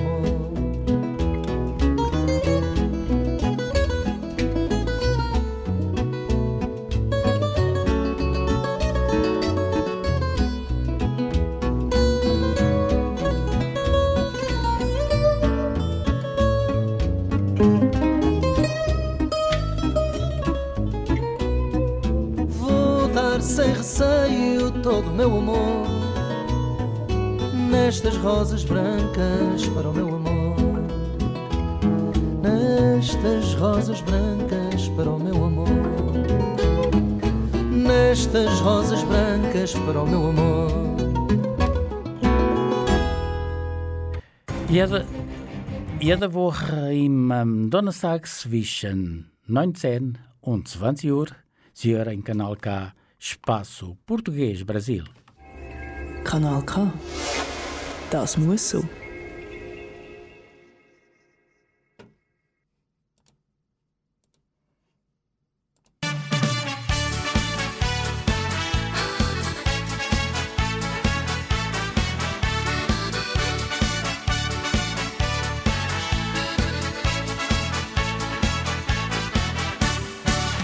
Nestas 28.01 28.17
rosas 28.23 28.63
brancas 28.63 29.67
para 29.75 29.87
o 29.87 29.93
meu 29.93 30.15
amor 30.15 30.57
Nestas 32.41 33.53
rosas 33.53 34.01
brancas 34.01 34.87
para 34.95 35.07
o 35.07 35.19
meu 35.19 35.35
amor 35.45 35.67
Nestas 37.69 38.59
rosas 38.61 39.03
brancas 39.03 39.73
para 39.73 40.01
o 40.01 40.07
meu 40.07 40.29
amor 40.29 40.71
Jede, 44.67 45.05
jede 45.99 46.33
Woche 46.33 46.93
im 46.95 47.31
ähm, 47.31 47.69
Donnerstag 47.69 48.27
zwischen 48.27 49.29
19 49.45 50.17
und 50.41 50.67
20 50.67 51.11
Uhr 51.11 51.27
Sie 51.71 51.95
hören 51.95 52.23
Kanal 52.23 52.55
K 52.55 52.95
Espaço 53.19 53.95
Português 54.07 54.63
Brasil. 54.63 55.03
Kanal 56.23 56.63
K. 56.63 56.91
So. 58.12 58.82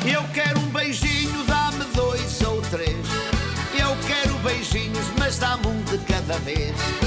Eu 0.06 0.22
quero 0.34 0.60
um 0.60 0.70
beijinho, 0.72 1.46
dá-me 1.46 1.86
dois 1.96 2.42
ou 2.42 2.62
três. 2.64 2.92
Eu 3.74 3.96
quero 4.06 4.34
beijinhos, 4.40 5.06
mas 5.18 5.40
dá-me 5.40 5.68
um 5.68 5.82
de 5.84 5.98
cada 6.00 6.38
vez. 6.40 7.07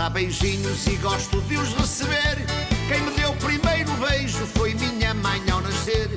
Dar 0.00 0.08
beijinhos 0.08 0.86
e 0.86 0.96
gosto 0.96 1.42
de 1.42 1.58
os 1.58 1.74
receber. 1.74 2.38
Quem 2.88 3.02
me 3.02 3.10
deu 3.10 3.32
o 3.32 3.36
primeiro 3.36 3.92
beijo 3.96 4.46
foi 4.46 4.72
minha 4.72 5.12
mãe 5.12 5.42
ao 5.50 5.60
nascer. 5.60 6.08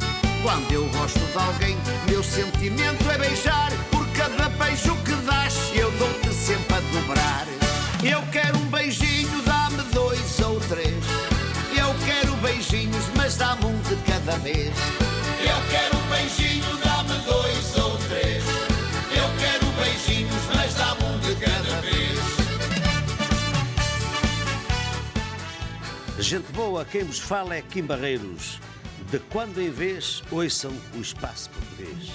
Quando 0.42 0.72
eu 0.72 0.88
gosto 0.92 1.20
de 1.20 1.38
alguém, 1.38 1.78
meu 2.08 2.24
sentimento 2.24 3.12
é 3.12 3.18
beijar. 3.18 3.74
Por 3.92 4.08
cada 4.12 4.48
beijo 4.48 4.96
que 5.04 5.12
dás, 5.26 5.56
eu 5.76 5.92
dou-te 6.00 6.34
sempre 6.34 6.78
a 6.78 6.80
dobrar. 6.80 7.46
Eu 8.02 8.22
quero 8.32 8.58
um 8.58 8.70
beijinho, 8.70 9.42
dá-me 9.42 9.84
dois 9.92 10.40
ou 10.40 10.62
três. 10.62 11.04
Eu 11.78 11.94
quero 12.06 12.34
beijinhos, 12.38 13.04
mas 13.18 13.36
dá-me 13.36 13.66
um 13.66 13.78
de 13.82 13.98
cada 14.10 14.38
vez. 14.38 14.72
Gente 26.24 26.54
boa, 26.54 26.86
quem 26.86 27.04
vos 27.04 27.20
fala 27.20 27.54
é 27.54 27.62
Kim 27.62 27.84
Barreiros. 27.84 28.58
De 29.12 29.20
quando 29.20 29.62
em 29.62 29.70
vez, 29.70 30.24
ouçam 30.32 30.72
o 30.96 31.02
espaço 31.02 31.50
português. 31.50 32.12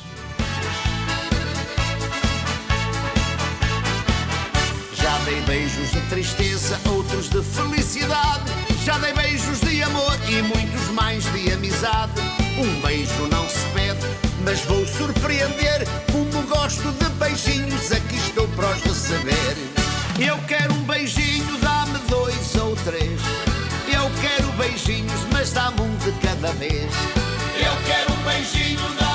Já 4.94 5.18
dei 5.26 5.42
beijos 5.42 5.90
de 5.90 6.00
tristeza, 6.08 6.80
outros 6.88 7.28
de 7.28 7.42
felicidade. 7.42 8.44
Já 8.82 8.96
dei 8.96 9.12
beijos 9.12 9.60
de 9.60 9.82
amor 9.82 10.16
e 10.26 10.40
muitos 10.40 10.88
mais 10.94 11.22
de 11.34 11.52
amizade. 11.52 12.18
Um 12.58 12.80
beijo 12.80 13.28
não 13.30 13.46
se 13.46 13.66
pede, 13.74 14.06
mas 14.42 14.60
vou 14.62 14.86
surpreender. 14.86 15.86
Como 16.10 16.46
gosto 16.46 16.90
de 16.92 17.10
beijinhos, 17.10 17.92
aqui 17.92 18.16
estou 18.16 18.48
para 18.56 18.70
os 18.70 18.82
receber. 18.84 19.54
Eu 20.18 20.38
quero 20.48 20.72
um 20.72 20.82
beijinho, 20.84 21.58
dá-me 21.58 21.98
dois 22.08 22.54
ou 22.56 22.74
três. 22.76 23.47
Quero 24.20 24.52
beijinhos, 24.52 25.20
mas 25.32 25.52
dá-me 25.52 25.80
um 25.80 25.96
de 25.96 26.12
cada 26.20 26.52
vez. 26.52 26.92
Eu 27.56 27.72
quero 27.86 28.12
um 28.12 28.24
beijinho, 28.24 28.80
dá-me 28.98 29.07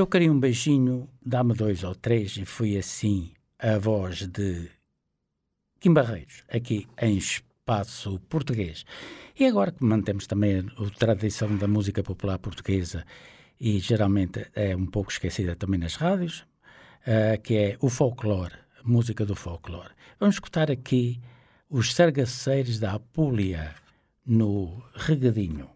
Eu 0.00 0.06
queria 0.06 0.32
um 0.32 0.40
beijinho, 0.40 1.10
dá-me 1.20 1.52
dois 1.52 1.84
ou 1.84 1.94
três, 1.94 2.34
e 2.38 2.46
foi 2.46 2.78
assim 2.78 3.34
a 3.58 3.76
voz 3.76 4.26
de 4.26 4.70
Kim 5.78 5.92
Barreiros, 5.92 6.42
aqui 6.48 6.88
em 7.02 7.18
Espaço 7.18 8.18
Português. 8.20 8.86
E 9.38 9.44
agora 9.44 9.70
que 9.70 9.84
mantemos 9.84 10.26
também 10.26 10.60
a 10.60 10.98
tradição 10.98 11.54
da 11.54 11.68
música 11.68 12.02
popular 12.02 12.38
portuguesa, 12.38 13.04
e 13.60 13.78
geralmente 13.78 14.46
é 14.54 14.74
um 14.74 14.86
pouco 14.86 15.12
esquecida 15.12 15.54
também 15.54 15.78
nas 15.78 15.96
rádios, 15.96 16.46
eh, 17.04 17.36
que 17.36 17.54
é 17.54 17.76
o 17.78 17.90
folclore, 17.90 18.54
música 18.82 19.26
do 19.26 19.36
folclore. 19.36 19.90
Vamos 20.18 20.36
escutar 20.36 20.70
aqui 20.70 21.20
os 21.68 21.92
sargaceiros 21.92 22.80
da 22.80 22.94
Apulia 22.94 23.74
no 24.24 24.82
Regadinho. 24.94 25.68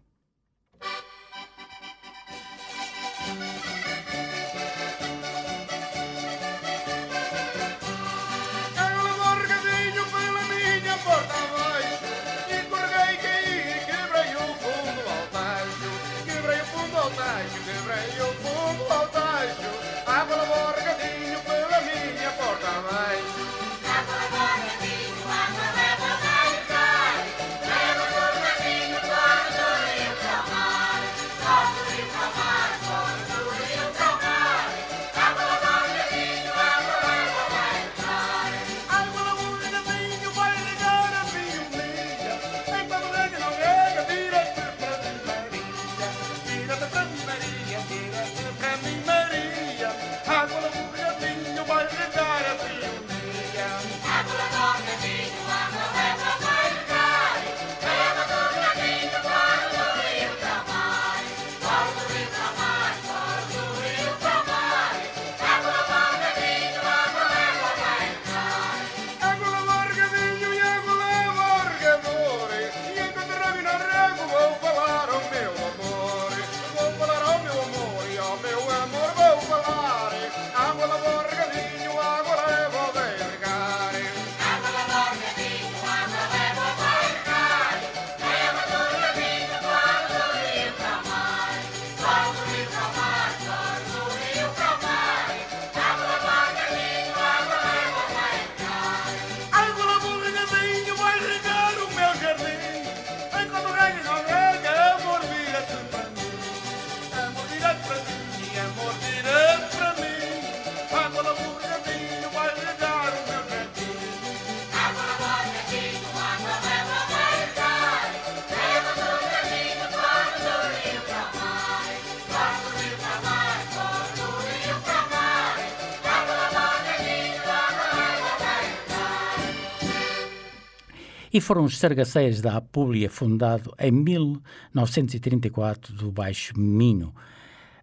E 131.35 131.41
foram 131.41 131.65
os 131.65 131.77
sargaceiros 131.77 132.39
da 132.39 132.55
Apulia, 132.55 133.09
fundado 133.09 133.75
em 133.77 133.91
1934 133.91 135.93
do 135.93 136.09
Baixo 136.09 136.57
Minho, 136.57 137.13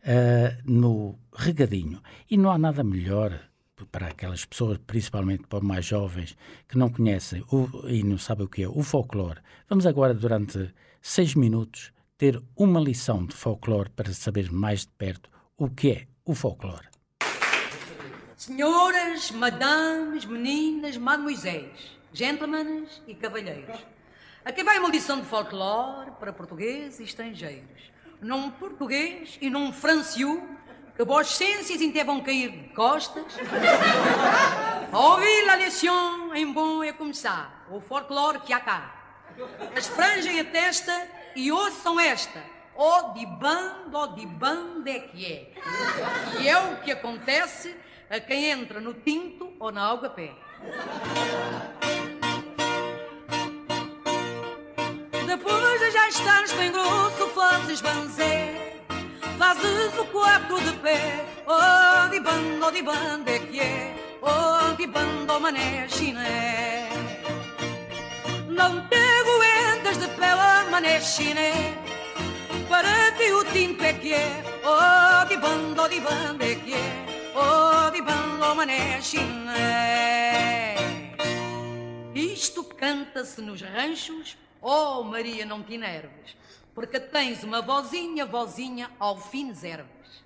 eh, 0.03 0.57
no 0.65 1.19
Regadinho. 1.37 2.01
E 2.31 2.39
não 2.39 2.51
há 2.51 2.57
nada 2.57 2.83
melhor 2.83 3.39
para 3.91 4.07
aquelas 4.07 4.47
pessoas, 4.47 4.79
principalmente 4.87 5.47
para 5.47 5.59
os 5.59 5.65
mais 5.67 5.85
jovens, 5.85 6.35
que 6.67 6.79
não 6.79 6.89
conhecem 6.89 7.45
o, 7.53 7.69
e 7.87 8.03
não 8.03 8.17
sabem 8.17 8.47
o 8.47 8.49
que 8.49 8.63
é 8.63 8.69
o 8.71 8.83
folclore. 8.83 9.41
Vamos 9.69 9.85
agora, 9.85 10.15
durante 10.15 10.73
seis 11.03 11.35
minutos, 11.35 11.93
ter 12.17 12.43
uma 12.57 12.81
lição 12.81 13.27
de 13.27 13.37
folclore 13.37 13.91
para 13.91 14.15
saber 14.15 14.51
mais 14.51 14.87
de 14.87 14.93
perto 14.97 15.29
o 15.59 15.69
que 15.69 15.91
é 15.91 16.07
o 16.25 16.35
folclore. 16.35 16.89
Senhoras, 18.35 19.31
madames, 19.31 20.25
meninas, 20.25 20.97
mademoiselles, 20.97 22.01
gentlemen 22.13 22.87
e 23.07 23.15
cavalheiros. 23.15 23.79
Aqui 24.45 24.63
vai 24.63 24.79
uma 24.79 24.89
lição 24.89 25.21
de 25.21 25.27
folclore 25.27 26.11
para 26.19 26.33
portugueses 26.33 27.01
e 27.01 27.05
estrangeiros. 27.05 27.93
Num 28.21 28.51
português 28.51 29.39
e 29.41 29.49
num 29.49 29.73
franciu, 29.73 30.49
que 30.97 31.05
vos 31.05 31.37
ciências 31.37 31.81
até 31.81 32.05
vão 32.05 32.21
cair 32.21 32.51
de 32.51 32.69
costas. 32.75 33.25
Ouvi 34.93 35.45
la 35.47 35.57
lição 35.57 36.35
em 36.35 36.53
bom 36.53 36.83
é 36.83 36.93
começar, 36.93 37.67
o 37.71 37.81
folclore 37.81 38.41
que 38.41 38.53
há 38.53 38.61
cá. 38.61 39.03
As 39.77 39.87
franjem 39.87 40.41
a 40.41 40.45
testa 40.45 41.09
e 41.35 41.51
ouçam 41.51 41.99
esta. 41.99 42.43
O 42.75 43.13
de 43.13 43.27
bando, 43.27 43.97
o 43.97 44.07
de 44.09 44.27
bando 44.27 44.89
é 44.89 44.99
que 45.01 45.27
é. 45.27 45.53
E 46.41 46.49
é 46.49 46.59
o 46.59 46.77
que 46.77 46.93
acontece 46.93 47.75
a 48.11 48.21
quem 48.21 48.47
entra 48.51 48.81
no 48.81 48.93
tinto 48.93 49.53
ou 49.59 49.71
na 49.73 49.89
água 49.89 50.11
pé. 50.11 50.33
Depois 55.33 55.81
de 55.81 55.91
já 55.91 56.09
estares 56.11 56.53
bem 56.53 56.71
grosso, 56.71 57.27
fazes 57.29 57.81
banzé, 57.81 58.77
fazes 59.39 59.99
o 59.99 60.05
quarto 60.13 60.61
de 60.61 60.73
pé. 60.75 61.25
Oh, 61.47 62.07
de 62.11 62.21
bando, 62.21 62.71
de 62.71 62.83
bando 62.83 63.31
é 63.31 63.39
que 63.39 63.61
é. 63.61 63.97
Oh, 64.21 64.77
de 64.77 64.87
bando, 64.87 65.41
mané 65.41 65.89
chiné. 65.89 66.87
Não 68.47 68.87
te 68.89 68.97
aguentas 69.21 69.97
de 69.97 70.05
oh, 70.05 70.71
mané 70.71 71.01
chiné. 71.01 71.79
Para 72.69 73.13
ti 73.13 73.33
o 73.33 73.43
tinto 73.43 73.83
é 73.85 73.95
que 73.95 74.13
é. 74.13 74.45
Oh, 74.63 75.25
de 75.25 75.39
bando, 75.39 75.89
de 75.89 76.01
bando 76.01 76.45
é 76.45 76.55
que 76.57 76.75
é. 76.75 77.07
Oh, 77.35 77.91
de 77.91 78.03
bando, 78.03 78.55
mané 78.55 79.01
chiné. 79.01 80.77
Isto 82.15 82.63
canta-se 82.65 83.41
nos 83.41 83.63
ranchos, 83.63 84.37
oh 84.63 85.03
Maria, 85.03 85.45
não 85.45 85.63
te 85.63 85.75
enerves, 85.75 86.37
porque 86.75 86.99
tens 86.99 87.43
uma 87.43 87.61
vozinha, 87.61 88.25
vozinha, 88.25 88.91
ao 88.99 89.19
fim 89.19 89.53
ervas, 89.63 90.23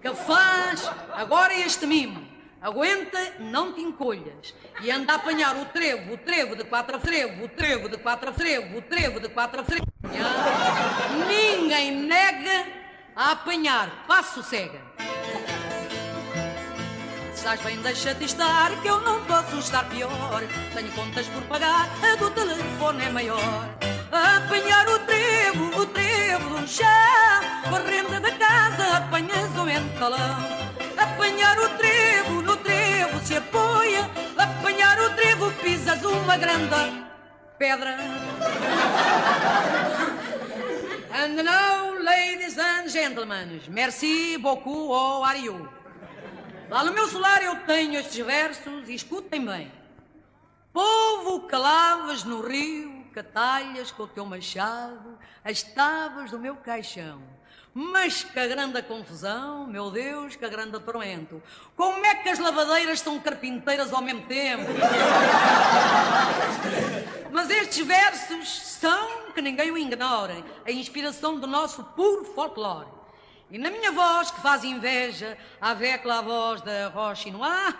que 0.00 0.14
faz 0.14 0.86
agora 1.14 1.54
este 1.54 1.86
mimo, 1.86 2.24
aguenta, 2.60 3.36
não 3.40 3.72
te 3.72 3.80
encolhas, 3.80 4.54
e 4.82 4.90
anda 4.90 5.14
a 5.14 5.16
apanhar 5.16 5.56
o 5.56 5.64
trevo, 5.66 6.12
o 6.12 6.18
trevo 6.18 6.54
de 6.54 6.64
quatro 6.64 7.00
frevo, 7.00 7.44
o 7.44 7.48
trevo 7.48 7.88
de 7.88 7.96
quatro 7.98 8.32
frevo, 8.32 8.78
o 8.78 8.82
trevo 8.82 9.18
de 9.18 9.28
quatro 9.30 9.64
frevo. 9.64 9.86
Ninguém 11.26 11.92
nega 11.92 12.66
a 13.16 13.32
apanhar, 13.32 14.04
passo 14.06 14.42
cega. 14.42 14.80
Estás 17.44 17.60
bem, 17.60 17.76
deixa-te 17.82 18.24
estar, 18.24 18.70
que 18.80 18.88
eu 18.88 19.02
não 19.02 19.22
posso 19.26 19.58
estar 19.58 19.86
pior. 19.90 20.42
Tenho 20.74 20.90
contas 20.92 21.26
por 21.26 21.42
pagar, 21.42 21.90
a 22.02 22.16
do 22.16 22.30
telefone 22.30 23.04
é 23.04 23.10
maior. 23.10 23.68
Apanhar 24.10 24.88
o 24.88 24.98
trevo, 25.00 25.82
o 25.82 25.84
trevo 25.84 26.58
do 26.58 26.66
chão, 26.66 26.86
correndo 27.68 28.18
da 28.18 28.32
casa, 28.32 28.96
apanhas 28.96 29.50
o 29.58 29.68
entalão. 29.68 30.38
Apanhar 30.96 31.58
o 31.58 31.68
trevo, 31.76 32.40
no 32.40 32.56
trevo 32.56 33.20
se 33.22 33.36
apoia. 33.36 34.08
Apanhar 34.38 34.98
o 35.02 35.10
trevo, 35.10 35.52
pisas 35.62 36.02
uma 36.02 36.38
grande 36.38 37.04
pedra. 37.58 37.98
And 41.12 41.44
now 41.44 41.92
ladies 42.02 42.56
and 42.56 42.88
gentlemen, 42.88 43.60
merci 43.68 44.38
beaucoup, 44.38 44.88
how 44.94 45.22
are 45.24 45.38
you? 45.38 45.73
Lá 46.68 46.82
no 46.82 46.92
meu 46.92 47.06
celular 47.08 47.42
eu 47.42 47.56
tenho 47.66 47.98
estes 47.98 48.24
versos 48.24 48.88
e 48.88 48.94
escutem 48.94 49.44
bem. 49.44 49.72
Povo 50.72 51.46
que 51.46 51.54
lavas 51.54 52.24
no 52.24 52.40
rio, 52.40 53.04
que 53.12 53.22
talhas 53.22 53.90
com 53.92 54.02
o 54.04 54.08
teu 54.08 54.26
machado 54.26 55.18
as 55.44 55.62
tábuas 55.62 56.30
do 56.30 56.38
meu 56.38 56.56
caixão. 56.56 57.22
Mas 57.74 58.24
que 58.24 58.48
grande 58.48 58.82
confusão, 58.82 59.66
meu 59.66 59.90
Deus, 59.90 60.36
que 60.36 60.48
grande 60.48 60.78
tormento. 60.80 61.42
Como 61.76 62.04
é 62.06 62.14
que 62.14 62.28
as 62.28 62.38
lavadeiras 62.38 63.00
são 63.00 63.18
carpinteiras 63.20 63.92
ao 63.92 64.00
mesmo 64.00 64.22
tempo? 64.26 64.64
Mas 67.30 67.50
estes 67.50 67.84
versos 67.84 68.48
são, 68.78 69.32
que 69.34 69.42
ninguém 69.42 69.72
o 69.72 69.76
ignore, 69.76 70.44
a 70.64 70.70
inspiração 70.70 71.38
do 71.38 71.48
nosso 71.48 71.82
puro 71.82 72.24
folclore. 72.24 72.93
E 73.50 73.58
na 73.58 73.70
minha 73.70 73.92
voz, 73.92 74.30
que 74.30 74.40
faz 74.40 74.64
inveja, 74.64 75.36
à 75.60 75.74
vecla 75.74 76.18
a 76.18 76.22
voz 76.22 76.62
da 76.62 76.88
rocha 76.88 77.28
Inoá, 77.28 77.74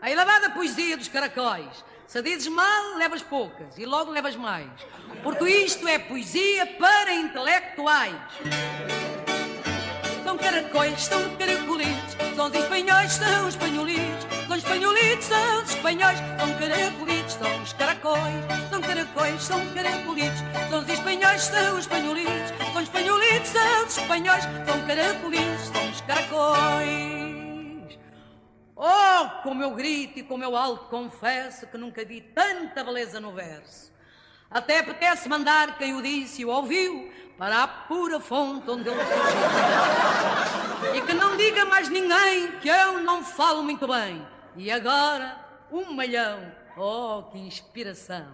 a 0.00 0.10
elevada 0.10 0.50
poesia 0.50 0.96
dos 0.96 1.08
caracóis. 1.08 1.84
Se 2.06 2.20
dizes 2.22 2.48
mal, 2.48 2.96
levas 2.96 3.22
poucas 3.22 3.78
e 3.78 3.86
logo 3.86 4.10
levas 4.10 4.36
mais. 4.36 4.68
Porque 5.22 5.48
isto 5.48 5.86
é 5.86 5.98
poesia 5.98 6.66
para 6.78 7.14
intelectuais. 7.14 8.16
São 10.24 10.36
caracóis, 10.36 11.02
são 11.02 11.36
caracolitos, 11.36 12.16
são 12.34 12.46
os 12.48 12.54
espanhóis, 12.54 13.12
são 13.12 13.48
os 13.48 13.54
espanholitos, 13.54 14.26
são 14.46 14.56
os 14.56 14.64
espanholitos, 14.64 15.24
são 15.26 15.62
os 15.62 15.70
espanhóis, 15.70 16.18
são 16.18 16.58
caracolitos, 16.58 17.32
são 17.34 17.62
os 17.62 17.72
caracóis, 17.74 18.44
são 18.70 18.80
caracóis, 18.80 19.42
são 19.42 19.66
caracolitos, 19.74 20.40
são 20.70 20.80
os 20.80 20.88
espanhóis, 20.88 21.42
são 21.42 21.74
os 21.74 21.80
espanholitos, 21.80 22.48
são 22.72 22.76
os 22.76 22.82
espanholitos, 22.82 23.21
os 23.92 23.98
espanhóis, 23.98 24.42
são 24.44 24.86
caracolitos, 24.86 25.66
são 25.66 25.90
os 25.90 26.00
caracóis. 26.00 27.98
Oh, 28.74 29.42
como 29.42 29.62
eu 29.62 29.72
grito 29.72 30.18
e 30.18 30.22
como 30.22 30.42
eu 30.42 30.56
alto 30.56 30.86
confesso 30.86 31.66
que 31.66 31.76
nunca 31.76 32.02
vi 32.04 32.22
tanta 32.22 32.82
beleza 32.82 33.20
no 33.20 33.32
verso. 33.32 33.92
Até 34.50 34.78
apetece 34.78 35.28
mandar 35.28 35.76
quem 35.78 35.94
o 35.94 36.02
disse 36.02 36.40
e 36.42 36.44
o 36.44 36.48
ouviu 36.48 37.12
para 37.36 37.62
a 37.62 37.68
pura 37.68 38.18
fonte 38.18 38.70
onde 38.70 38.88
ele 38.88 38.98
surgiu. 39.04 40.94
E 40.94 41.02
que 41.02 41.12
não 41.12 41.36
diga 41.36 41.64
mais 41.66 41.88
ninguém 41.88 42.52
que 42.60 42.68
eu 42.68 43.00
não 43.00 43.22
falo 43.22 43.62
muito 43.62 43.86
bem. 43.86 44.26
E 44.56 44.70
agora, 44.70 45.38
um 45.70 45.92
malhão. 45.92 46.52
Oh, 46.76 47.24
que 47.30 47.38
inspiração. 47.38 48.26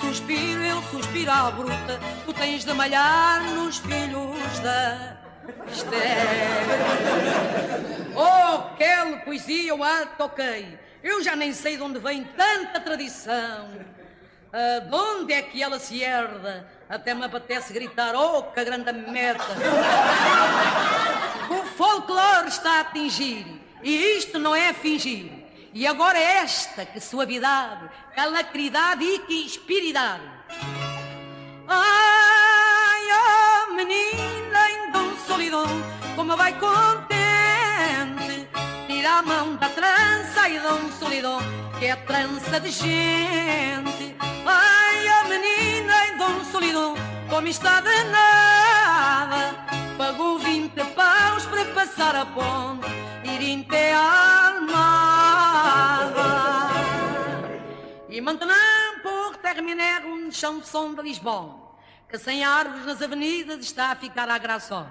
Suspiro, 0.00 0.62
eu 0.62 0.82
suspiro 0.82 1.30
à 1.30 1.50
bruta, 1.50 2.00
tu 2.24 2.32
tens 2.32 2.64
de 2.64 2.72
malhar 2.72 3.42
nos 3.54 3.78
filhos 3.78 4.58
da 4.60 5.16
Esther. 5.72 6.00
Oh, 8.14 8.72
aquela 8.72 9.18
poesia 9.18 9.70
eu 9.70 9.82
a 9.82 10.06
toquei, 10.06 10.78
eu 11.02 11.22
já 11.22 11.34
nem 11.34 11.52
sei 11.52 11.76
de 11.76 11.82
onde 11.82 11.98
vem 11.98 12.24
tanta 12.24 12.80
tradição. 12.80 13.70
Ah, 14.52 14.80
de 14.80 14.94
onde 14.94 15.32
é 15.32 15.42
que 15.42 15.62
ela 15.62 15.78
se 15.78 16.02
herda? 16.02 16.68
Até 16.88 17.14
me 17.14 17.24
apetece 17.24 17.72
gritar, 17.72 18.14
oh, 18.14 18.42
que 18.44 18.64
grande 18.64 18.92
meta! 18.92 19.44
O 21.50 21.64
folclore 21.76 22.48
está 22.48 22.78
a 22.78 22.80
atingir, 22.80 23.46
e 23.82 24.18
isto 24.18 24.38
não 24.38 24.54
é 24.54 24.72
fingir. 24.72 25.43
E 25.74 25.88
agora 25.88 26.16
é 26.16 26.36
esta 26.36 26.86
que 26.86 27.00
suavidade, 27.00 27.90
alacridade 28.16 29.02
e 29.02 29.18
que 29.18 29.44
inspiridade. 29.44 30.22
Ai, 31.66 33.02
oh 33.10 33.72
menina 33.74 34.70
em 34.70 34.92
Dom 34.92 35.16
Solidão, 35.26 35.66
como 36.14 36.36
vai 36.36 36.52
contente, 36.60 38.48
tira 38.86 39.18
a 39.18 39.22
mão 39.22 39.56
da 39.56 39.68
trança 39.68 40.48
e 40.48 40.60
Dom 40.60 40.92
Solidão, 40.92 41.40
que 41.80 41.86
é 41.86 41.96
trança 41.96 42.60
de 42.60 42.70
gente. 42.70 44.16
Ai, 44.46 45.06
oh 45.08 45.28
menina 45.28 46.06
em 46.06 46.16
Dom 46.16 46.44
Solidão, 46.52 46.94
como 47.28 47.48
está 47.48 47.80
danada, 47.80 49.56
pagou 49.98 50.38
20 50.38 50.72
paus 50.94 51.46
para 51.46 51.64
passar 51.74 52.14
a 52.14 52.26
ponte, 52.26 52.86
ir 53.24 53.64
até 53.66 53.92
Almada. 55.74 57.50
E 58.08 58.20
maintenant 58.20 59.00
pour 59.02 59.36
terminer 59.38 60.04
une 60.06 60.30
chanson 60.30 60.94
de 60.94 61.02
Lisbonne, 61.02 61.54
que 62.08 62.16
sem 62.16 62.44
árvores 62.44 62.86
nas 62.86 63.02
avenidas 63.02 63.58
está 63.58 63.90
a 63.90 63.96
ficar 63.96 64.28
à 64.28 64.38
gração. 64.38 64.86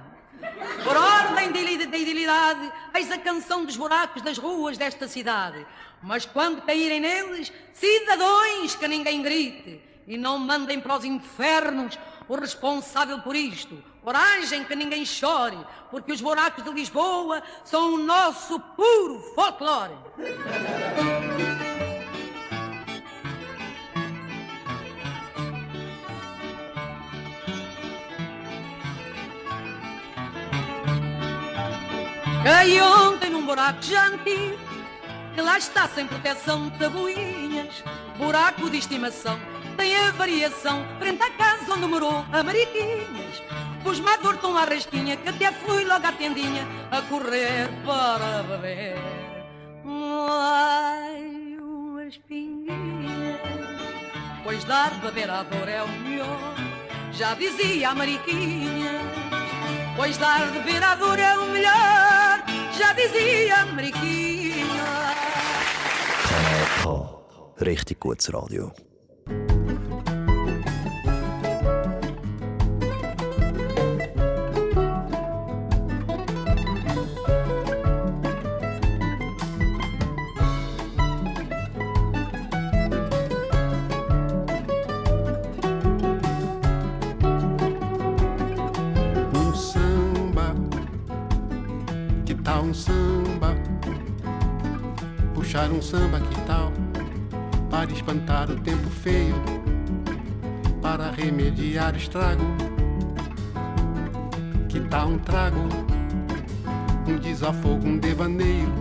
Por 0.84 0.98
ordem 0.98 1.52
de 1.54 1.60
idilidade, 1.98 2.70
eis 2.94 3.10
a 3.10 3.18
canção 3.18 3.64
dos 3.64 3.78
buracos 3.78 4.22
das 4.22 4.38
ruas 4.38 4.78
desta 4.78 5.08
cidade. 5.08 5.66
Mas 6.02 6.26
quando 6.26 6.62
caírem 6.64 7.00
neles, 7.00 7.54
cidadãos 7.74 8.76
que 8.76 8.88
ninguém 8.90 9.22
grite, 9.22 9.82
e 10.06 10.18
não 10.18 10.38
mandem 10.38 10.82
para 10.82 10.98
os 10.98 11.06
infernos 11.06 11.98
o 12.28 12.36
responsável 12.36 13.22
por 13.22 13.38
isto. 13.38 13.82
Coragem 14.04 14.66
que 14.66 14.76
ninguém 14.76 15.06
chore, 15.06 15.58
porque 15.90 16.12
os 16.12 16.20
buracos 16.20 16.62
de 16.62 16.70
Lisboa 16.72 17.42
são 17.64 17.94
o 17.94 17.98
nosso 17.98 18.60
puro 18.60 19.20
folclore. 19.34 19.94
Caí 32.44 32.82
ontem 32.82 33.30
num 33.30 33.46
buraco 33.46 33.82
já 33.84 34.08
antigo, 34.08 34.58
que 35.34 35.42
lá 35.42 35.58
está 35.58 35.88
sem 35.88 36.06
proteção 36.06 36.68
de 36.68 36.78
tabuinhas. 36.78 37.82
Buraco 38.18 38.70
de 38.70 38.80
estimação, 38.80 39.40
tem 39.78 39.96
a 39.96 40.12
variação, 40.12 40.86
frente 41.00 41.24
à 41.24 41.30
casa 41.32 41.74
onde 41.74 41.86
morou 41.88 42.26
a 42.34 42.44
Mariquinhas. 42.44 43.42
Pus-me 43.84 44.10
à 44.10 44.18
dor 44.18 44.38
tão 44.38 44.54
que 45.18 45.30
até 45.30 45.52
fui 45.52 45.84
logo 45.84 46.08
à 46.08 46.12
tendinha, 46.12 46.66
a 46.90 47.02
correr 47.02 47.70
para 47.86 48.44
beber. 48.44 48.98
Ai, 49.86 51.58
umas 51.60 52.18
pinguinhas, 52.18 53.40
pois 54.44 54.64
dar 54.64 54.92
beber 55.02 55.30
à 55.30 55.44
dor 55.44 55.68
é 55.68 55.84
o 55.84 55.88
melhor. 55.88 56.56
Já 57.12 57.36
dizia 57.36 57.90
a 57.90 57.96
Mariquinha, 57.96 59.02
pois 59.96 60.18
dar 60.18 60.52
de 60.52 60.60
beber 60.60 60.84
à 60.84 60.96
dor 60.96 61.20
é 61.20 61.38
o 61.38 61.46
melhor. 61.48 62.44
Já 62.78 62.94
dizia 62.94 63.58
a 63.58 63.66
Mariquinha. 63.66 64.34
Richtig 67.58 68.00
gutes 68.00 68.30
Radio. 68.30 68.74
Um 92.74 92.76
samba? 92.76 93.56
Puxar 95.36 95.70
um 95.70 95.80
samba, 95.80 96.20
que 96.20 96.42
tal? 96.42 96.74
Para 97.70 97.92
espantar 97.92 98.50
o 98.50 98.56
tempo 98.56 98.90
feio, 98.90 99.36
para 100.82 101.12
remediar 101.12 101.94
o 101.94 101.98
estrago. 101.98 102.44
Que 104.68 104.80
tal 104.80 105.10
um 105.10 105.20
trago? 105.20 105.70
Um 107.08 107.18
desafogo, 107.18 107.88
um 107.88 108.00
devaneio. 108.00 108.74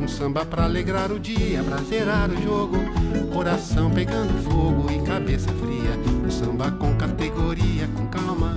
Um 0.00 0.08
samba 0.08 0.46
pra 0.46 0.64
alegrar 0.64 1.12
o 1.12 1.20
dia, 1.20 1.62
pra 1.62 1.76
zerar 1.78 2.30
o 2.30 2.42
jogo. 2.42 2.78
Coração 3.34 3.90
pegando 3.90 4.32
fogo 4.42 4.90
e 4.90 5.06
cabeça 5.06 5.50
fria. 5.52 5.90
Um 6.24 6.30
samba 6.30 6.70
com 6.70 6.96
categoria, 6.96 7.86
com 7.94 8.06
calma. 8.06 8.54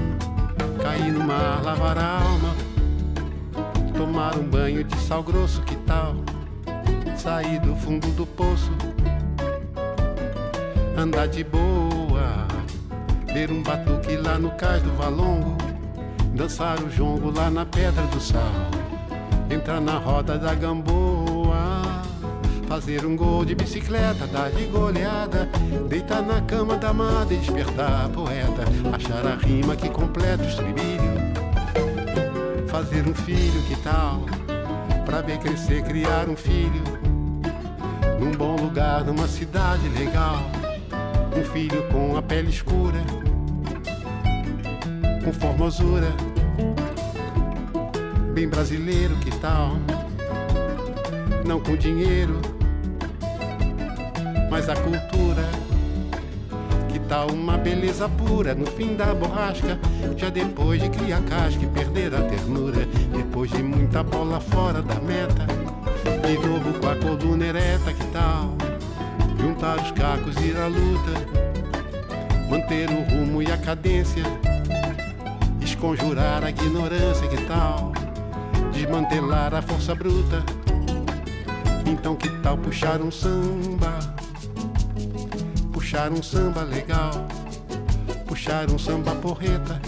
Cair 0.81 1.11
no 1.11 1.21
mar, 1.21 1.61
lavar 1.61 1.97
a 1.97 2.21
alma. 2.21 2.68
Tomar 3.99 4.37
um 4.37 4.43
banho 4.43 4.81
de 4.81 4.97
sal 5.01 5.21
grosso, 5.21 5.61
que 5.63 5.75
tal? 5.75 6.15
Sair 7.17 7.59
do 7.59 7.75
fundo 7.75 8.07
do 8.15 8.25
poço. 8.25 8.71
Andar 10.97 11.27
de 11.27 11.43
boa, 11.43 12.47
Ver 13.33 13.51
um 13.51 13.61
batuque 13.61 14.15
lá 14.15 14.39
no 14.39 14.51
cais 14.51 14.81
do 14.83 14.91
Valongo, 14.95 15.57
dançar 16.33 16.81
o 16.81 16.89
jongo 16.89 17.29
lá 17.29 17.49
na 17.49 17.65
Pedra 17.65 18.03
do 18.03 18.21
Sal, 18.21 18.41
entrar 19.51 19.81
na 19.81 19.97
roda 19.97 20.37
da 20.37 20.55
Gamboa, 20.55 21.81
fazer 22.69 23.05
um 23.05 23.17
gol 23.17 23.43
de 23.43 23.53
bicicleta, 23.53 24.25
dar 24.27 24.49
de 24.49 24.63
goleada, 24.67 25.49
deitar 25.89 26.21
na 26.21 26.39
cama 26.41 26.77
da 26.77 26.91
amada 26.91 27.33
e 27.33 27.37
despertar 27.37 28.05
a 28.05 28.07
poeta, 28.07 28.63
achar 28.95 29.27
a 29.27 29.35
rima 29.35 29.75
que 29.75 29.89
completa 29.89 30.43
o 30.43 30.47
estribilho, 30.47 31.08
fazer 32.79 33.05
um 33.05 33.13
filho, 33.13 33.61
que 33.67 33.75
tal? 33.83 34.21
Pra 35.05 35.19
ver 35.19 35.37
crescer, 35.39 35.83
criar 35.83 36.29
um 36.29 36.35
filho, 36.35 36.81
num 38.17 38.31
bom 38.31 38.55
lugar, 38.55 39.03
numa 39.03 39.27
cidade 39.27 39.89
legal. 39.89 40.39
Um 41.37 41.43
filho 41.43 41.83
com 41.91 42.15
a 42.15 42.21
pele 42.21 42.49
escura, 42.49 43.01
com 45.25 45.33
formosura, 45.33 46.07
bem 48.33 48.47
brasileiro, 48.47 49.13
que 49.17 49.31
tal? 49.39 49.75
Não 51.45 51.59
com 51.59 51.75
dinheiro, 51.75 52.39
mas 54.49 54.69
a 54.69 54.75
cultura. 54.75 55.43
Que 56.87 56.99
tal 56.99 57.27
uma 57.29 57.57
beleza 57.57 58.07
pura 58.07 58.55
no 58.55 58.65
fim 58.65 58.95
da 58.95 59.13
borrasca? 59.13 59.77
Já 60.17 60.29
depois 60.29 60.81
de 60.81 60.89
criar 60.89 61.21
casca 61.23 61.63
e 61.63 61.67
perder 61.67 62.13
a 62.13 62.21
ternura, 62.21 62.85
depois 63.15 63.51
de 63.51 63.63
muita 63.63 64.03
bola 64.03 64.39
fora 64.39 64.81
da 64.81 64.95
meta, 64.95 65.45
de 66.25 66.47
novo 66.47 66.79
com 66.79 66.89
a 66.89 66.95
coluna 66.95 67.45
ereta, 67.45 67.93
que 67.93 68.05
tal? 68.07 68.55
juntar 69.39 69.77
os 69.81 69.91
cacos 69.91 70.35
e 70.37 70.47
ir 70.47 70.57
à 70.57 70.67
luta, 70.67 71.11
manter 72.49 72.89
o 72.89 73.03
rumo 73.03 73.41
e 73.41 73.51
a 73.51 73.57
cadência, 73.57 74.23
esconjurar 75.61 76.43
a 76.43 76.49
ignorância, 76.49 77.27
que 77.27 77.41
tal? 77.45 77.91
Desmantelar 78.73 79.53
a 79.53 79.61
força 79.61 79.95
bruta. 79.95 80.43
Então 81.85 82.15
que 82.15 82.29
tal 82.41 82.57
puxar 82.57 83.01
um 83.01 83.09
samba? 83.09 83.99
Puxar 85.71 86.11
um 86.11 86.21
samba 86.21 86.61
legal, 86.61 87.11
puxar 88.39 88.71
um 88.71 88.79
samba 88.79 89.13
porreta. 89.15 89.81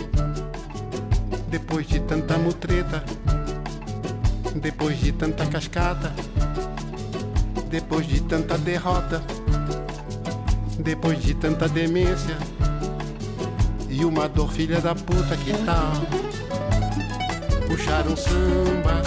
Depois 1.48 1.88
de 1.88 2.02
tanta 2.02 2.38
mutreta, 2.38 3.02
depois 4.54 5.00
de 5.00 5.14
tanta 5.14 5.46
cascata, 5.46 6.12
depois 7.70 8.06
de 8.06 8.22
tanta 8.22 8.58
derrota 8.58 9.24
depois 10.78 11.22
de 11.22 11.34
tanta 11.36 11.70
demência 11.70 12.36
e 13.88 14.04
uma 14.04 14.28
dor 14.28 14.52
filha 14.52 14.82
da 14.82 14.96
puta 14.96 15.38
que 15.38 15.54
tal 15.64 15.94
puxar 17.68 18.06
um 18.08 18.18
samba 18.18 19.02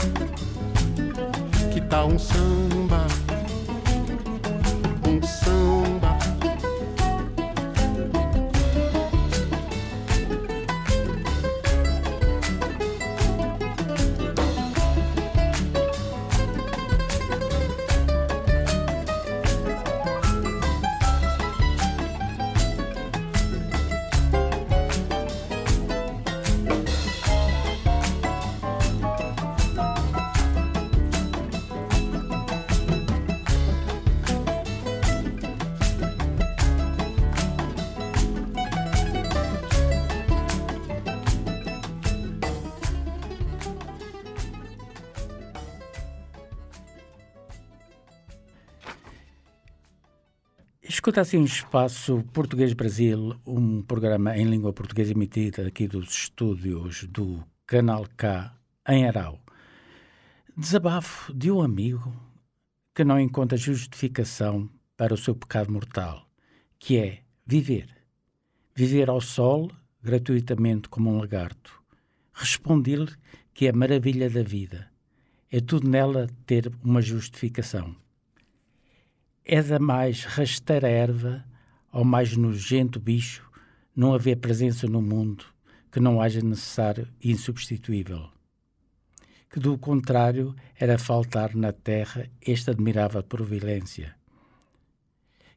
que 1.73 1.81
tal 1.81 2.09
um 2.09 2.19
samba 2.19 3.07
um 5.07 5.21
samba 5.23 5.84
Escuta 51.15 51.29
assim 51.29 51.39
um 51.39 51.45
espaço 51.45 52.25
Português 52.33 52.73
Brasil, 52.73 53.37
um 53.47 53.83
programa 53.83 54.37
em 54.37 54.47
língua 54.47 54.73
portuguesa 54.73 55.13
emitido 55.13 55.63
aqui 55.63 55.87
dos 55.87 56.11
estúdios 56.11 57.05
do 57.05 57.41
Canal 57.65 58.05
K 58.17 58.53
em 58.89 59.07
Arau. 59.07 59.41
Desabafo 60.57 61.33
de 61.33 61.53
um 61.53 61.63
amigo 61.63 62.13
que 62.93 63.05
não 63.05 63.21
encontra 63.21 63.57
justificação 63.57 64.69
para 64.97 65.15
o 65.15 65.17
seu 65.17 65.37
pecado 65.37 65.71
mortal, 65.71 66.29
que 66.81 66.99
é 66.99 67.21
viver. 67.47 67.97
Viver 68.75 69.09
ao 69.09 69.21
sol, 69.21 69.71
gratuitamente 70.03 70.89
como 70.89 71.11
um 71.11 71.19
lagarto. 71.21 71.81
Respondi-lhe 72.33 73.13
que 73.53 73.69
é 73.69 73.71
a 73.71 73.73
maravilha 73.73 74.29
da 74.29 74.43
vida. 74.43 74.91
É 75.49 75.61
tudo 75.61 75.89
nela 75.89 76.27
ter 76.45 76.73
uma 76.83 77.01
justificação 77.01 77.95
é 79.47 79.63
da 79.63 79.79
mais 79.79 80.25
rasteira 80.25 80.89
erva 80.89 81.45
ao 81.93 82.03
mais 82.03 82.35
nojento 82.35 82.99
bicho 82.99 83.47
não 83.95 84.15
haver 84.15 84.37
presença 84.37 84.87
no 84.87 85.03
mundo 85.03 85.45
que 85.93 86.01
não 86.01 86.21
haja 86.21 86.41
necessário 86.41 87.07
e 87.21 87.31
insubstituível. 87.31 88.29
Que 89.51 89.61
do 89.61 89.77
contrário 89.77 90.57
era 90.75 90.99
faltar 90.99 91.55
na 91.55 91.73
terra 91.73 92.29
esta 92.41 92.71
admirável 92.71 93.23
providência. 93.23 94.17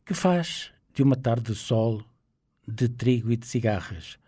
Que 0.05 0.13
faz 0.13 0.71
de 0.93 1.01
uma 1.01 1.15
tarde 1.15 1.53
de 1.53 1.55
sol, 1.55 2.03
de 2.67 2.89
trigo 2.89 3.31
e 3.31 3.37
de 3.37 3.47
cigarras, 3.47 4.19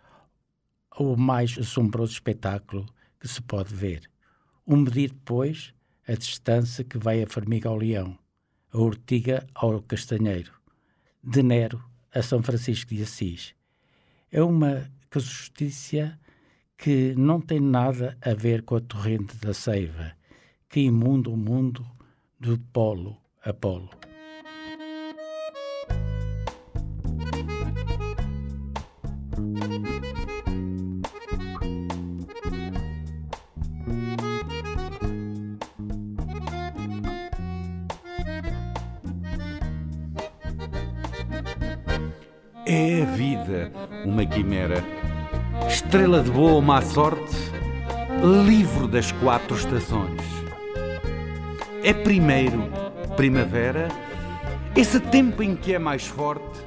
o 0.98 1.16
mais 1.16 1.56
assombroso 1.58 2.14
espetáculo 2.14 2.86
que 3.20 3.28
se 3.28 3.42
pode 3.42 3.74
ver. 3.74 4.10
Um 4.66 4.78
medir 4.78 5.10
depois 5.10 5.74
a 6.08 6.14
distância 6.14 6.82
que 6.82 6.98
vai 6.98 7.22
a 7.22 7.26
formiga 7.26 7.68
ao 7.68 7.76
leão 7.76 8.18
a 8.72 8.78
Ortiga 8.78 9.46
ao 9.54 9.82
Castanheiro, 9.82 10.52
de 11.22 11.42
Nero 11.42 11.82
a 12.12 12.22
São 12.22 12.42
Francisco 12.42 12.94
de 12.94 13.02
Assis. 13.02 13.54
É 14.32 14.42
uma 14.42 14.90
justiça 15.14 16.18
que 16.76 17.14
não 17.16 17.40
tem 17.40 17.60
nada 17.60 18.16
a 18.22 18.32
ver 18.32 18.62
com 18.62 18.76
a 18.76 18.80
torrente 18.80 19.36
da 19.36 19.52
seiva, 19.52 20.12
que 20.68 20.80
imunda 20.80 21.28
o 21.28 21.36
mundo 21.36 21.86
do 22.38 22.58
polo 22.72 23.16
a 23.44 23.52
polo. 23.52 23.99
Estrela 45.90 46.22
de 46.22 46.30
boa 46.30 46.52
ou 46.52 46.62
má 46.62 46.80
sorte, 46.80 47.36
livro 48.46 48.86
das 48.86 49.10
quatro 49.10 49.56
estações. 49.56 50.22
É 51.82 51.92
primeiro 51.92 52.70
primavera, 53.16 53.88
esse 54.76 55.00
tempo 55.00 55.42
em 55.42 55.56
que 55.56 55.74
é 55.74 55.80
mais 55.80 56.06
forte 56.06 56.60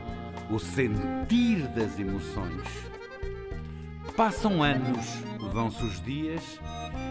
o 0.51 0.59
sentir 0.59 1.65
das 1.69 1.97
emoções. 1.97 2.67
Passam 4.17 4.61
anos, 4.61 5.07
vão-se 5.53 5.82
os 5.86 6.03
dias, 6.03 6.59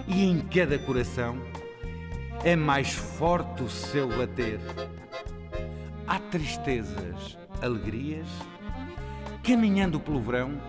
e 0.07 0.23
em 0.23 0.39
cada 0.41 0.79
coração 0.81 1.39
é 2.45 2.55
mais 2.55 2.93
forte 2.93 3.63
o 3.63 3.71
seu 3.71 4.07
bater. 4.09 4.61
Há 6.07 6.19
tristezas, 6.19 7.39
alegrias, 7.63 8.29
caminhando 9.43 9.99
pelo 9.99 10.21
verão 10.21 10.61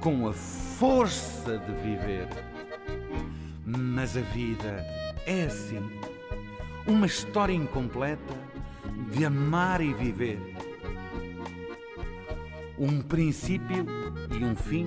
com 0.00 0.26
a 0.26 0.32
força 0.32 1.58
de 1.58 1.72
viver. 1.82 2.28
Mas 3.64 4.16
a 4.16 4.20
vida 4.20 4.84
é 5.26 5.44
assim, 5.44 5.80
uma 6.86 7.06
história 7.06 7.52
incompleta 7.52 8.34
de 9.12 9.24
amar 9.24 9.80
e 9.80 9.92
viver. 9.92 10.38
Um 12.78 13.02
princípio 13.02 13.86
e 14.30 14.42
um 14.42 14.56
fim, 14.56 14.86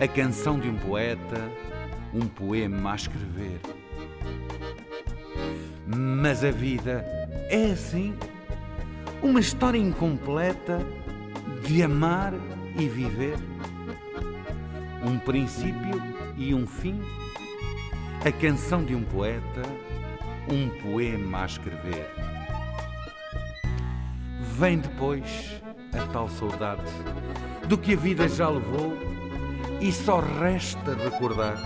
a 0.00 0.06
canção 0.06 0.58
de 0.58 0.68
um 0.68 0.76
poeta, 0.76 1.50
um 2.14 2.26
poema 2.28 2.92
a 2.92 2.96
escrever. 2.96 3.60
Mas 5.86 6.44
a 6.44 6.52
vida 6.52 7.04
é 7.50 7.72
assim, 7.72 8.14
uma 9.20 9.40
história 9.40 9.78
incompleta 9.78 10.78
de 11.66 11.82
amar 11.82 12.32
e 12.78 12.88
viver, 12.88 13.36
um 15.02 15.18
princípio 15.18 16.02
e 16.36 16.54
um 16.54 16.66
fim, 16.66 17.00
a 18.24 18.32
canção 18.32 18.84
de 18.84 18.94
um 18.94 19.02
poeta, 19.02 19.62
um 20.50 20.68
poema 20.82 21.42
a 21.42 21.46
escrever. 21.46 22.06
Vem 24.58 24.78
depois 24.78 25.60
a 25.92 26.06
tal 26.06 26.28
saudade 26.28 26.82
do 27.66 27.78
que 27.78 27.94
a 27.94 27.96
vida 27.96 28.28
já 28.28 28.48
levou 28.48 28.96
e 29.80 29.90
só 29.92 30.20
resta 30.20 30.94
recordar. 30.94 31.56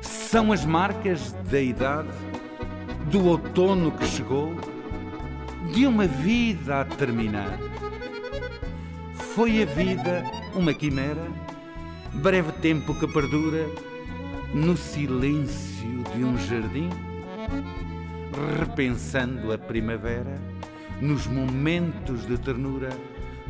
São 0.00 0.52
as 0.52 0.64
marcas 0.64 1.32
da 1.50 1.60
idade, 1.60 2.08
do 3.10 3.26
outono 3.26 3.92
que 3.92 4.06
chegou, 4.06 4.54
de 5.72 5.86
uma 5.86 6.06
vida 6.06 6.80
a 6.80 6.84
terminar. 6.84 7.58
Foi 9.34 9.62
a 9.62 9.66
vida 9.66 10.24
uma 10.54 10.74
quimera, 10.74 11.26
breve 12.14 12.52
tempo 12.52 12.94
que 12.94 13.06
perdura 13.06 13.66
no 14.52 14.76
silêncio 14.76 16.02
de 16.14 16.24
um 16.24 16.36
jardim, 16.38 16.90
repensando 18.58 19.52
a 19.52 19.58
primavera 19.58 20.40
nos 21.00 21.26
momentos 21.26 22.26
de 22.26 22.36
ternura 22.36 22.90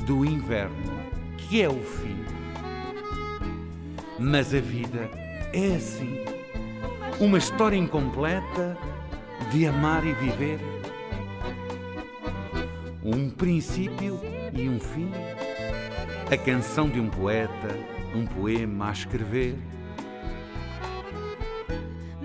do 0.06 0.24
inverno, 0.24 1.00
que 1.36 1.62
é 1.62 1.68
o 1.68 1.80
fim. 1.82 2.16
Mas 4.18 4.54
a 4.54 4.60
vida 4.60 5.10
é 5.52 5.74
assim, 5.74 6.20
uma 7.18 7.38
história 7.38 7.76
incompleta 7.76 8.76
de 9.50 9.66
amar 9.66 10.06
e 10.06 10.12
viver. 10.12 10.60
Um 13.02 13.30
princípio 13.30 14.20
e 14.52 14.68
um 14.68 14.78
fim, 14.78 15.10
a 16.30 16.36
canção 16.36 16.88
de 16.88 17.00
um 17.00 17.08
poeta, 17.08 17.99
um 18.14 18.26
poema 18.26 18.88
a 18.88 18.92
escrever. 18.92 19.56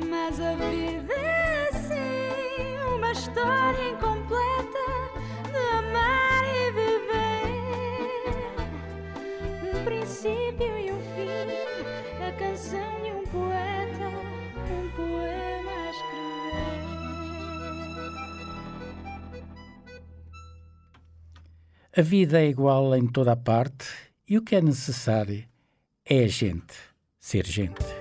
Mas 0.10 0.40
a 0.40 0.56
vida 0.56 1.14
é 1.14 1.70
assim, 1.70 2.78
uma 2.96 3.12
história 3.12 3.90
incompleta 3.90 4.86
de 5.52 5.58
amar 5.78 6.44
e 6.46 6.72
viver. 6.72 7.46
Um 9.74 9.84
princípio 9.86 10.78
e 10.78 10.92
um 10.92 11.00
fim, 11.16 11.48
a 12.22 12.32
canção 12.34 13.02
de 13.04 13.12
um 13.12 13.24
poeta, 13.24 14.10
um 14.72 14.90
poema 14.96 15.72
a 15.72 15.90
escrever. 15.92 16.76
A 21.98 22.02
vida 22.02 22.42
é 22.42 22.48
igual 22.48 22.96
em 22.96 23.08
toda 23.08 23.32
a 23.34 23.38
parte 23.38 23.88
e 24.28 24.38
o 24.38 24.42
que 24.42 24.56
é 24.56 24.62
necessário 24.62 25.46
é 26.08 26.28
gente 26.28 26.76
ser 27.20 27.48
gente. 27.48 27.95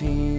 Fim. 0.00 0.29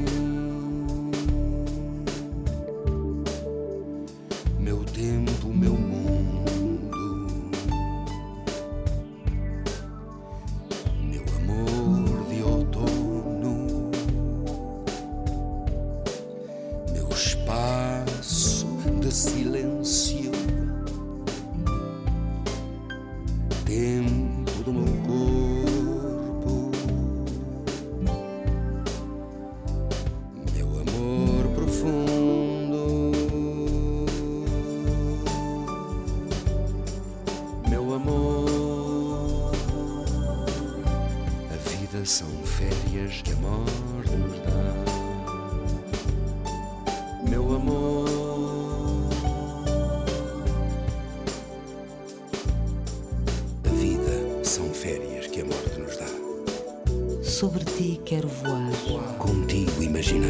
Quero 58.22 58.28
voar, 58.28 59.18
Contigo 59.18 59.82
imaginar, 59.82 60.30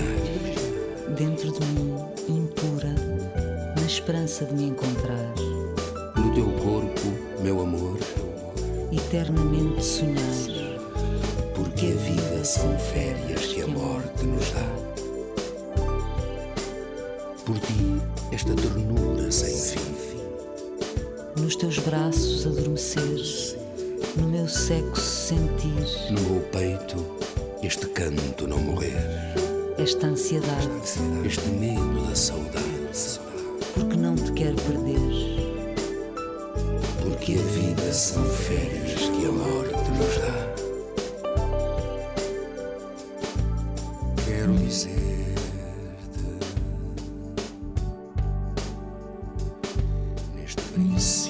dentro 1.17 1.51
de 1.51 1.65
mim, 1.67 1.93
impura, 2.29 2.95
na 3.75 3.85
esperança 3.85 4.45
de 4.45 4.53
me 4.53 4.67
encontrar, 4.69 5.33
no 6.15 6.33
teu 6.33 6.45
corpo, 6.63 7.41
meu 7.43 7.61
amor, 7.61 7.97
eternamente 8.91 9.83
sonhar. 9.83 10.21
porque 11.53 11.87
a 11.87 11.95
vida 11.95 12.45
são 12.45 12.77
férias 12.79 13.45
que 13.47 13.61
a 13.61 13.67
morte 13.67 14.23
nos 14.25 14.51
dá. 14.51 14.69
Por 17.45 17.59
ti, 17.59 18.01
esta 18.31 18.53
ternura 18.55 19.29
sem 19.31 19.53
fim. 19.53 20.21
Nos 21.41 21.55
teus 21.57 21.77
braços 21.79 22.47
adormecer, 22.47 23.57
no 24.15 24.27
meu 24.29 24.47
sexo 24.47 25.01
sentir. 25.01 26.11
No 26.11 26.21
meu 26.21 26.41
peito, 26.51 27.20
este 27.63 27.85
canto 27.87 28.47
não 28.47 28.59
morrer. 28.59 28.95
esta 29.77 30.07
ansiedade, 30.07 30.69
Este 31.25 31.47
medo 31.49 32.05
da 32.07 32.15
saudade. 32.15 33.19
porque 33.73 33.95
não 33.97 34.15
te 34.15 34.31
quero 34.33 34.55
perder. 34.55 34.99
Porque 37.01 37.33
a 37.33 37.41
vida 37.41 37.93
são 37.93 38.23
férias 38.25 38.99
que 38.99 39.25
a 39.25 39.31
morte 39.31 39.91
nos 39.91 40.17
dá. 40.17 40.51
Quero 44.25 44.53
dizer-te 44.57 44.99
neste 50.35 50.61
princípio 50.73 51.20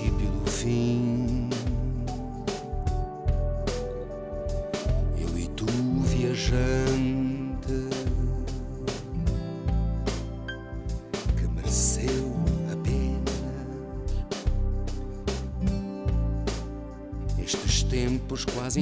quase 18.71 18.79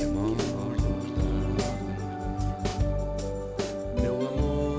nos 0.00 1.10
dá. 1.12 1.72
Meu 4.00 4.14
amor, 4.28 4.76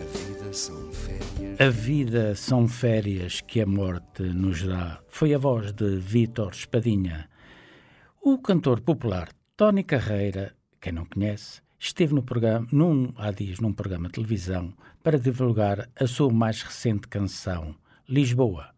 a 0.00 0.04
vida 0.04 0.52
são 0.52 0.92
férias. 0.92 1.60
A 1.60 1.68
vida 1.68 2.34
são 2.34 2.68
férias 2.68 3.40
que 3.40 3.60
a 3.60 3.66
morte 3.66 4.22
nos 4.22 4.62
dá. 4.62 5.00
Foi 5.08 5.34
a 5.34 5.38
voz 5.38 5.72
de 5.72 5.96
Vítor 5.96 6.52
Espadinha. 6.52 7.28
O 8.22 8.38
cantor 8.38 8.80
popular 8.80 9.28
Tony 9.56 9.82
Carreira, 9.82 10.54
quem 10.80 10.92
não 10.92 11.04
conhece, 11.04 11.60
esteve 11.78 12.14
no 12.14 12.22
programa, 12.22 12.66
num, 12.72 13.12
há 13.16 13.30
dias 13.30 13.58
num 13.60 13.72
programa 13.72 14.08
de 14.08 14.14
televisão 14.14 14.72
para 15.02 15.18
divulgar 15.18 15.88
a 15.98 16.06
sua 16.06 16.32
mais 16.32 16.62
recente 16.62 17.08
canção, 17.08 17.74
Lisboa. 18.08 18.77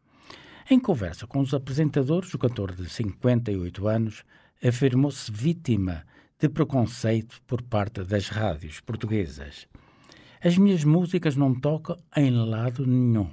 Em 0.72 0.78
conversa 0.78 1.26
com 1.26 1.40
os 1.40 1.52
apresentadores, 1.52 2.32
o 2.32 2.38
cantor 2.38 2.72
de 2.72 2.88
58 2.88 3.88
anos 3.88 4.22
afirmou-se 4.64 5.28
vítima 5.28 6.04
de 6.38 6.48
preconceito 6.48 7.42
por 7.44 7.60
parte 7.60 8.04
das 8.04 8.28
rádios 8.28 8.78
portuguesas. 8.78 9.66
As 10.40 10.56
minhas 10.56 10.84
músicas 10.84 11.34
não 11.34 11.52
tocam 11.52 11.98
em 12.16 12.30
lado 12.30 12.86
nenhum. 12.86 13.32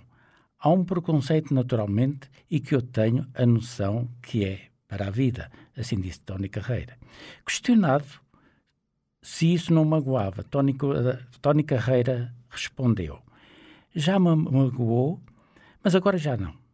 Há 0.57 0.69
um 0.71 0.83
preconceito 0.83 1.53
naturalmente 1.53 2.27
e 2.49 2.59
que 2.59 2.73
eu 2.73 2.81
tenho 2.81 3.27
a 3.35 3.45
noção 3.45 4.09
que 4.19 4.43
é 4.43 4.69
para 4.87 5.05
a 5.05 5.11
vida, 5.11 5.51
assim 5.77 6.01
disse 6.01 6.21
Tony 6.21 6.49
Carreira. 6.49 6.97
Questionado 7.45 8.19
se 9.21 9.53
isso 9.53 9.71
não 9.71 9.85
magoava, 9.85 10.41
Tony, 10.41 10.75
Tony 11.39 11.61
Carreira 11.61 12.33
respondeu: 12.49 13.19
Já 13.93 14.17
me 14.17 14.35
magoou, 14.35 15.21
mas 15.83 15.93
agora 15.93 16.17
já 16.17 16.35
não. 16.35 16.65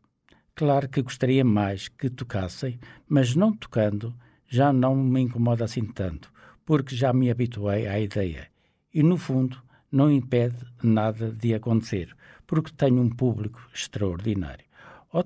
Claro 0.56 0.88
que 0.88 1.02
gostaria 1.02 1.44
mais 1.44 1.88
que 1.88 2.12
tocassem, 2.12 2.80
mas 3.10 3.36
não 3.36 3.52
tocando 3.52 4.14
já 4.48 4.72
não 4.72 4.96
me 4.96 5.20
incomoda 5.22 5.66
assim 5.66 5.84
tanto, 5.84 6.32
porque 6.64 6.96
já 6.96 7.12
me 7.12 7.32
habituei 7.32 7.88
à 7.88 8.00
ideia. 8.00 8.48
E 8.94 9.02
no 9.02 9.18
fundo, 9.18 9.60
não 9.92 10.12
impede 10.12 10.64
nada 10.84 11.32
de 11.32 11.56
acontecer, 11.56 12.16
porque 12.46 12.72
tenho 12.72 13.02
um 13.02 13.10
público 13.10 13.68
extraordinário. 13.74 14.64
Oh, 15.12 15.24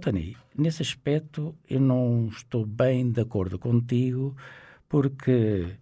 nesse 0.58 0.82
aspecto 0.82 1.54
eu 1.70 1.82
não 1.82 2.30
estou 2.30 2.66
bem 2.66 3.12
de 3.12 3.20
acordo 3.20 3.60
contigo, 3.60 4.34
porque 4.88 5.78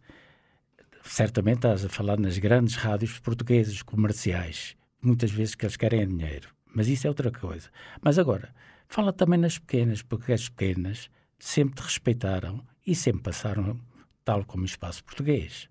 certamente 1.03 1.57
estás 1.57 1.85
a 1.85 1.89
falar 1.89 2.19
nas 2.19 2.39
grandes 2.39 2.75
rádios 2.75 3.19
portuguesas 3.19 3.83
comerciais, 3.83 4.75
muitas 4.99 5.29
vezes 5.29 5.53
que 5.53 5.65
eles 5.65 5.77
querem 5.77 6.07
dinheiro, 6.07 6.49
mas 6.73 6.87
isso 6.87 7.05
é 7.05 7.09
outra 7.11 7.31
coisa. 7.31 7.69
Mas 8.01 8.17
agora, 8.17 8.51
fala 8.87 9.13
também 9.13 9.39
nas 9.39 9.57
pequenas, 9.57 10.01
porque 10.01 10.33
as 10.33 10.49
pequenas 10.49 11.09
sempre 11.39 11.83
respeitaram 11.83 12.63
e 12.85 12.95
sempre 12.95 13.23
passaram 13.23 13.79
tal 14.23 14.45
como 14.45 14.63
o 14.63 14.65
espaço 14.65 15.03
português. 15.03 15.69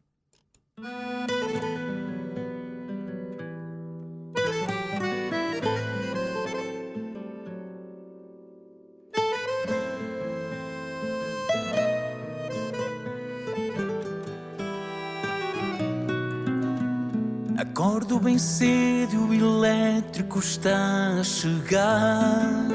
Acordo 17.56 18.18
bem 18.18 18.36
cedo, 18.36 19.28
o 19.28 19.32
elétrico 19.32 20.40
está 20.40 21.18
a 21.20 21.22
chegar. 21.22 22.66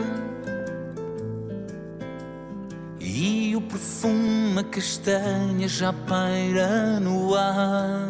E 2.98 3.58
o 3.58 3.62
perfume 3.62 4.58
a 4.58 4.64
castanha 4.64 5.68
já 5.68 5.92
paira 5.92 6.98
no 7.02 7.36
ar. 7.36 8.08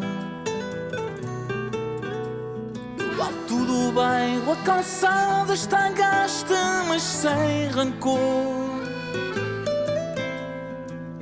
No 2.98 3.20
alto 3.20 3.64
do 3.66 3.92
bairro 3.92 4.52
a 4.52 4.56
calçada 4.56 5.52
está 5.52 5.90
gasta, 5.90 6.84
mas 6.86 7.02
sem 7.02 7.66
rancor. 7.72 8.20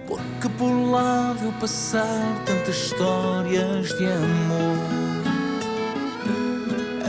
Porque 0.07 0.49
por 0.59 0.91
lá 0.91 1.33
viu 1.33 1.53
passar 1.55 2.45
tantas 2.45 2.77
histórias 2.77 3.89
de 3.97 4.05
amor. 4.05 4.98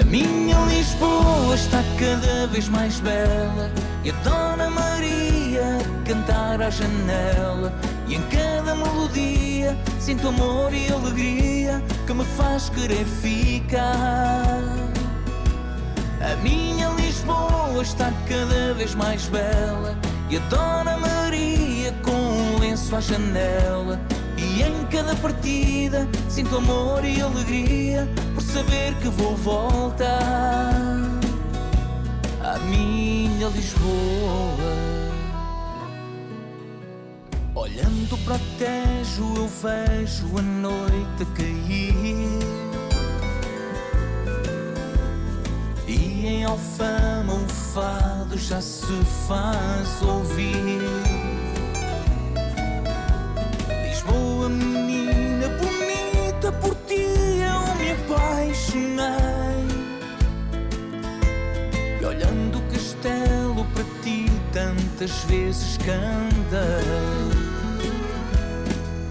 Minha 0.09 0.57
Lisboa 0.65 1.53
está 1.53 1.83
cada 1.99 2.47
vez 2.47 2.67
mais 2.67 2.99
bela. 2.99 3.71
E 4.03 4.09
a 4.09 4.13
Dona 4.23 4.67
Maria 4.67 5.77
cantar 6.03 6.59
à 6.63 6.69
janela. 6.71 7.71
E 8.07 8.15
em 8.15 8.21
cada 8.23 8.73
melodia 8.73 9.77
sinto 9.99 10.29
amor 10.29 10.73
e 10.73 10.91
alegria 10.91 11.83
Que 12.07 12.13
me 12.13 12.25
faz 12.25 12.69
querer 12.69 13.05
ficar. 13.05 14.63
A 16.21 16.35
minha 16.41 16.89
Lisboa 16.89 17.83
está 17.83 18.11
cada 18.27 18.73
vez 18.73 18.95
mais 18.95 19.27
bela. 19.27 19.95
E 20.27 20.37
a 20.37 20.39
Dona 20.49 20.97
Maria 20.97 21.93
com 22.01 22.11
um 22.11 22.57
lenço 22.57 22.95
à 22.95 22.99
janela. 22.99 23.99
E 24.35 24.63
em 24.63 24.87
cada 24.87 25.15
partida 25.17 26.07
sinto 26.27 26.57
amor 26.57 27.05
e 27.05 27.21
alegria 27.21 28.09
saber 28.53 28.95
que 28.95 29.09
vou 29.09 29.35
voltar 29.35 30.73
à 32.43 32.57
minha 32.59 33.47
Lisboa. 33.49 34.57
Olhando 37.53 38.17
para 38.25 38.35
o 38.35 38.39
Tejo, 38.57 39.33
eu 39.35 39.47
vejo 39.47 40.37
a 40.37 40.41
noite 40.41 41.25
cair. 41.35 41.93
E 45.87 46.25
em 46.25 46.43
Alfama 46.43 47.33
o 47.33 47.47
fado 47.47 48.35
já 48.35 48.61
se 48.61 48.93
faz 49.27 50.01
ouvir. 50.01 51.18
Tantas 64.99 65.23
vezes 65.23 65.77
cantei. 65.77 66.59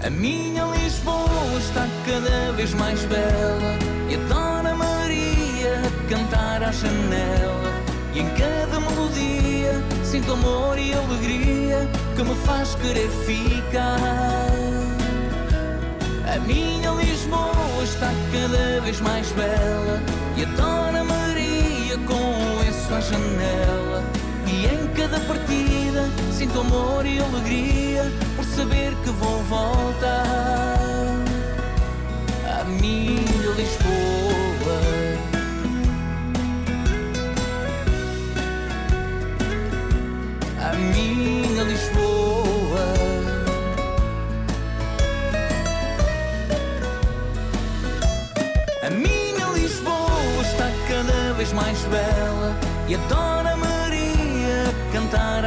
A 0.05 0.11
minha 0.11 0.65
Lisboa 0.65 1.27
está 1.59 1.87
cada 2.07 2.53
vez 2.53 2.73
mais 2.75 3.01
bela 3.05 3.79
E 4.09 4.15
a 4.15 4.19
Dona 4.29 4.75
Maria 4.75 5.81
cantar 6.09 6.63
à 6.63 6.71
janela. 6.71 7.73
E 8.15 8.21
em 8.21 8.29
cada 8.31 8.81
melodia 8.81 9.73
sinto 10.05 10.33
amor 10.33 10.79
e 10.79 10.93
alegria 10.93 11.89
Que 12.15 12.23
me 12.23 12.35
faz 12.35 12.75
querer 12.75 13.09
ficar. 13.25 14.53
A 16.35 16.39
minha 16.41 16.91
Lisboa 16.91 17.83
está 17.83 18.11
cada 18.31 18.81
vez 18.83 19.01
mais 19.01 19.33
bela 19.33 20.03
E 20.37 20.43
a 20.43 20.49
Dona 20.49 21.03
Maria 21.03 21.97
com 22.07 22.15
o 22.15 22.59
lenço 22.61 22.95
à 22.95 23.01
janela 23.01 24.18
e 24.59 24.67
em 24.67 24.89
cada 24.89 25.21
partida 25.21 26.09
sinto 26.33 26.59
amor 26.61 27.07
e 27.07 27.21
alegria 27.21 28.03
por 28.35 28.45
saber 28.45 28.93
que 29.05 29.11
vou 29.11 29.41
voltar 29.45 30.75
à 32.45 32.65
minha 32.65 33.53
Lisboa. 33.57 34.81
À 40.61 40.75
minha 40.75 41.63
Lisboa. 41.63 42.95
A 48.83 48.91
minha 48.91 49.47
Lisboa 49.55 50.43
está 50.43 50.69
cada 50.89 51.33
vez 51.35 51.53
mais 51.53 51.79
bela 51.85 52.57
e 52.89 52.97
adoro 52.97 53.18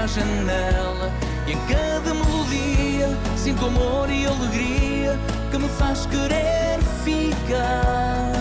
à 0.02 0.08
janela. 0.08 1.14
E 1.48 1.52
em 1.52 1.58
cada 1.68 2.14
melodia 2.14 3.10
sinto 3.38 3.66
amor 3.66 4.10
e 4.10 4.26
alegria 4.26 5.18
que 5.52 5.58
me 5.58 5.68
faz 5.70 6.06
querer 6.08 6.80
ficar. 7.04 8.32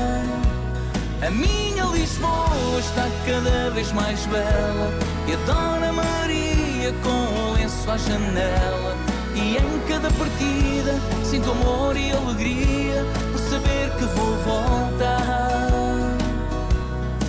A 1.26 1.30
minha 1.30 1.84
Lisboa 1.84 2.78
está 2.78 3.06
cada 3.26 3.70
vez 3.70 3.92
mais 3.92 4.24
bela 4.26 4.90
e 5.28 5.34
a 5.34 5.36
Dona 5.46 5.92
Maria 5.92 6.92
com 7.02 7.50
o 7.50 7.52
lenço 7.52 7.90
à 7.90 7.98
janela. 7.98 8.96
E 9.34 9.58
em 9.58 9.80
cada 9.86 10.11
partida 10.12 10.98
sinto 11.24 11.50
amor 11.50 11.94
e 11.96 12.11
alegria 12.11 13.04
por 13.32 13.38
saber 13.38 13.90
que 13.98 14.04
vou 14.16 14.34
voltar 14.44 16.16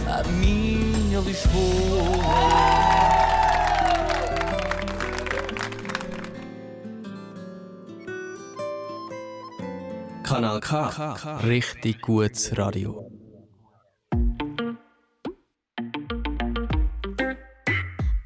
à 0.07 0.23
minha 0.29 1.19
Lisboa. 1.19 3.20
Kanal 10.42 10.60
K. 10.60 11.38
Richtig 11.44 12.02
gutes 12.02 12.52
Radio. 12.58 13.06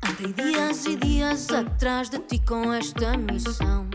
Andei 0.02 0.32
dias 0.32 0.86
e 0.86 0.96
dias 0.96 1.50
atrás 1.50 2.10
de 2.10 2.20
ti 2.20 2.40
com 2.40 2.72
esta 2.72 3.18
missão. 3.18 3.90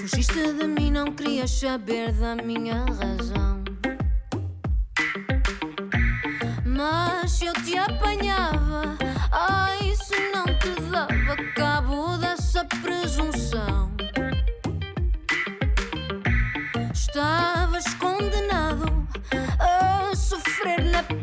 Fugiste 0.00 0.52
de 0.52 0.66
mim, 0.66 0.90
não 0.90 1.12
querias 1.12 1.52
saber 1.52 2.10
da 2.14 2.34
minha 2.34 2.84
razão. 2.86 3.62
Mas 6.66 7.40
eu 7.40 7.52
te 7.52 7.78
apanhava, 7.78 8.63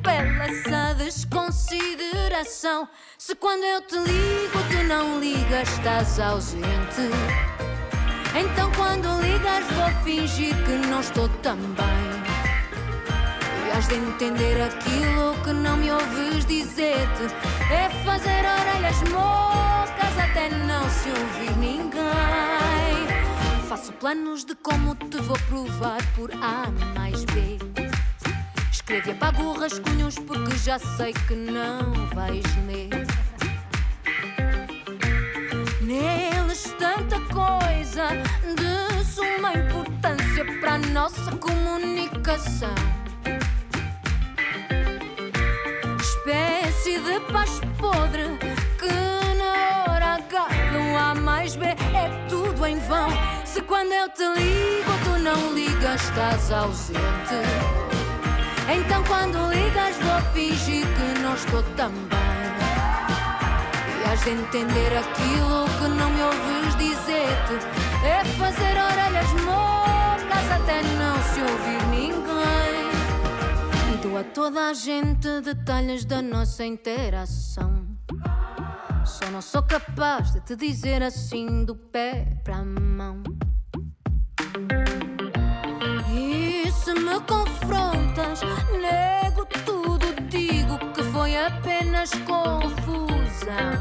pele 0.01 0.39
essa 0.39 0.93
desconsideração. 0.95 2.87
Se 3.17 3.35
quando 3.35 3.63
eu 3.63 3.81
te 3.81 3.95
ligo, 3.95 4.59
tu 4.69 4.83
não 4.87 5.19
ligas, 5.19 5.69
estás 5.69 6.19
ausente. 6.19 7.09
Então 8.35 8.71
quando 8.71 9.21
ligas, 9.21 9.65
vou 9.71 9.89
fingir 10.03 10.55
que 10.63 10.87
não 10.87 11.01
estou 11.01 11.29
também. 11.41 11.85
E 13.67 13.77
has 13.77 13.87
de 13.87 13.95
entender 13.95 14.61
aquilo 14.61 15.35
que 15.43 15.53
não 15.53 15.77
me 15.77 15.91
ouves 15.91 16.45
dizer-te. 16.45 17.23
É 17.71 17.89
fazer 18.03 18.43
orelhas 18.59 19.01
mocas 19.09 20.17
até 20.17 20.49
não 20.49 20.89
se 20.89 21.09
ouvir 21.09 21.57
ninguém. 21.57 21.91
Faço 23.67 23.93
planos 23.93 24.43
de 24.43 24.55
como 24.55 24.95
te 24.95 25.17
vou 25.17 25.37
provar 25.47 26.01
por 26.15 26.31
A 26.33 26.69
mais 26.95 27.23
B. 27.25 27.60
Escrevo 28.91 29.07
e 29.07 29.11
apago 29.13 29.53
rascunhos 29.53 30.15
porque 30.19 30.57
já 30.57 30.77
sei 30.77 31.13
que 31.13 31.33
não 31.33 31.93
vais 32.13 32.43
ler. 32.67 32.89
Neles 35.79 36.75
tanta 36.77 37.17
coisa 37.33 38.09
de 38.53 39.05
suma 39.05 39.53
importância 39.53 40.43
para 40.59 40.73
a 40.73 40.77
nossa 40.77 41.31
comunicação. 41.37 42.75
Espécie 46.01 46.99
de 46.99 47.31
paz 47.31 47.61
podre 47.79 48.37
que 48.77 48.91
na 49.37 49.85
hora 49.89 50.15
H 50.15 50.47
do 50.73 50.97
A 50.97 51.15
mais 51.15 51.55
B 51.55 51.65
é 51.67 52.27
tudo 52.27 52.65
em 52.65 52.77
vão. 52.79 53.07
Se 53.45 53.61
quando 53.61 53.93
eu 53.93 54.09
te 54.09 54.23
ligo 54.23 54.91
tu 55.05 55.17
não 55.17 55.53
ligas, 55.53 56.01
estás 56.03 56.51
ausente. 56.51 58.00
Então 58.73 59.03
quando 59.03 59.49
ligas 59.49 59.97
vou 59.97 60.21
fingir 60.33 60.85
que 60.85 61.19
não 61.19 61.35
estou 61.35 61.61
também. 61.75 62.21
E 63.99 64.09
has 64.09 64.23
de 64.23 64.29
entender 64.29 64.97
aquilo 64.97 65.65
que 65.77 65.87
não 65.89 66.09
me 66.09 66.21
ouves 66.21 66.75
dizer-te. 66.77 67.55
É 68.05 68.23
fazer 68.37 68.77
orelhas 68.77 69.31
mocas 69.43 70.51
até 70.51 70.81
não 70.83 71.15
se 71.21 71.41
ouvir 71.41 71.83
ninguém. 71.89 72.91
E 73.93 73.97
dou 74.01 74.17
a 74.17 74.23
toda 74.23 74.69
a 74.69 74.73
gente 74.73 75.41
detalhes 75.41 76.05
da 76.05 76.21
nossa 76.21 76.63
interação. 76.63 77.85
Só 79.03 79.29
não 79.31 79.41
sou 79.41 79.63
capaz 79.63 80.31
de 80.31 80.39
te 80.39 80.55
dizer 80.55 81.03
assim 81.03 81.65
do 81.65 81.75
pé 81.75 82.37
para 82.43 82.57
a 82.57 82.63
mão. 82.63 83.21
Se 86.91 86.99
me 86.99 87.17
confrontas, 87.21 88.41
nego 88.81 89.45
tudo, 89.65 90.13
digo 90.27 90.77
que 90.93 91.01
foi 91.03 91.37
apenas 91.37 92.11
confusão. 92.25 93.71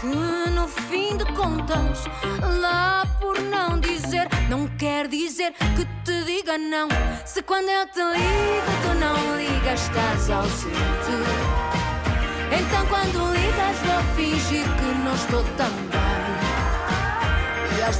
Que 0.00 0.50
no 0.50 0.66
fim 0.66 1.18
de 1.18 1.26
contas, 1.34 2.06
lá 2.58 3.04
por 3.20 3.38
não 3.38 3.78
dizer, 3.80 4.28
não 4.48 4.66
quer 4.78 5.08
dizer 5.08 5.52
que 5.76 5.84
te 6.04 6.24
diga 6.24 6.56
não. 6.56 6.88
Se 7.26 7.42
quando 7.42 7.68
eu 7.68 7.86
te 7.88 8.00
ligo, 8.00 8.72
tu 8.82 8.94
não 8.98 9.36
ligas, 9.36 9.82
estás 9.82 10.30
ausente. 10.30 11.16
Então 12.50 12.86
quando 12.86 13.30
ligas, 13.34 13.76
vou 13.84 14.02
fingir 14.16 14.64
que 14.64 15.04
não 15.04 15.14
estou 15.14 15.44
também. 15.58 16.39
E 16.39 16.39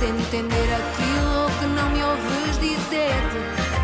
de 0.00 0.06
entender 0.06 0.68
aquilo 0.72 1.50
que 1.58 1.66
não 1.66 1.90
me 1.90 2.02
ouves 2.02 2.58
dizer-te. 2.58 3.36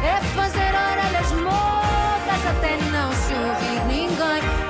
É 0.02 0.18
fazer 0.34 0.72
orelhas 0.72 1.30
mocas 1.32 2.46
até 2.46 2.78
não 2.90 3.12
se 3.12 3.34
ouvir 3.34 3.84
ninguém. 3.86 4.65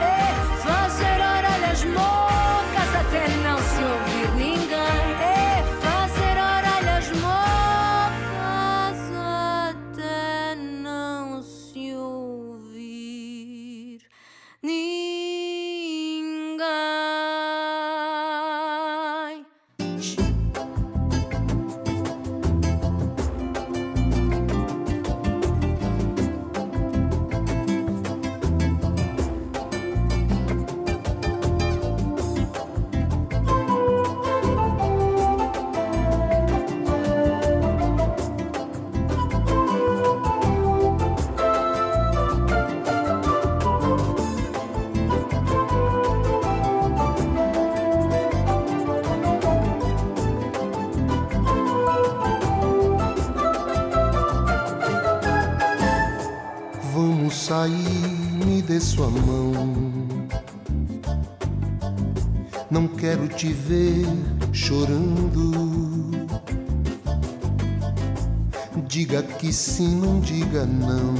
Que 69.46 69.52
sim, 69.52 70.00
não 70.00 70.18
diga 70.18 70.66
não. 70.66 71.14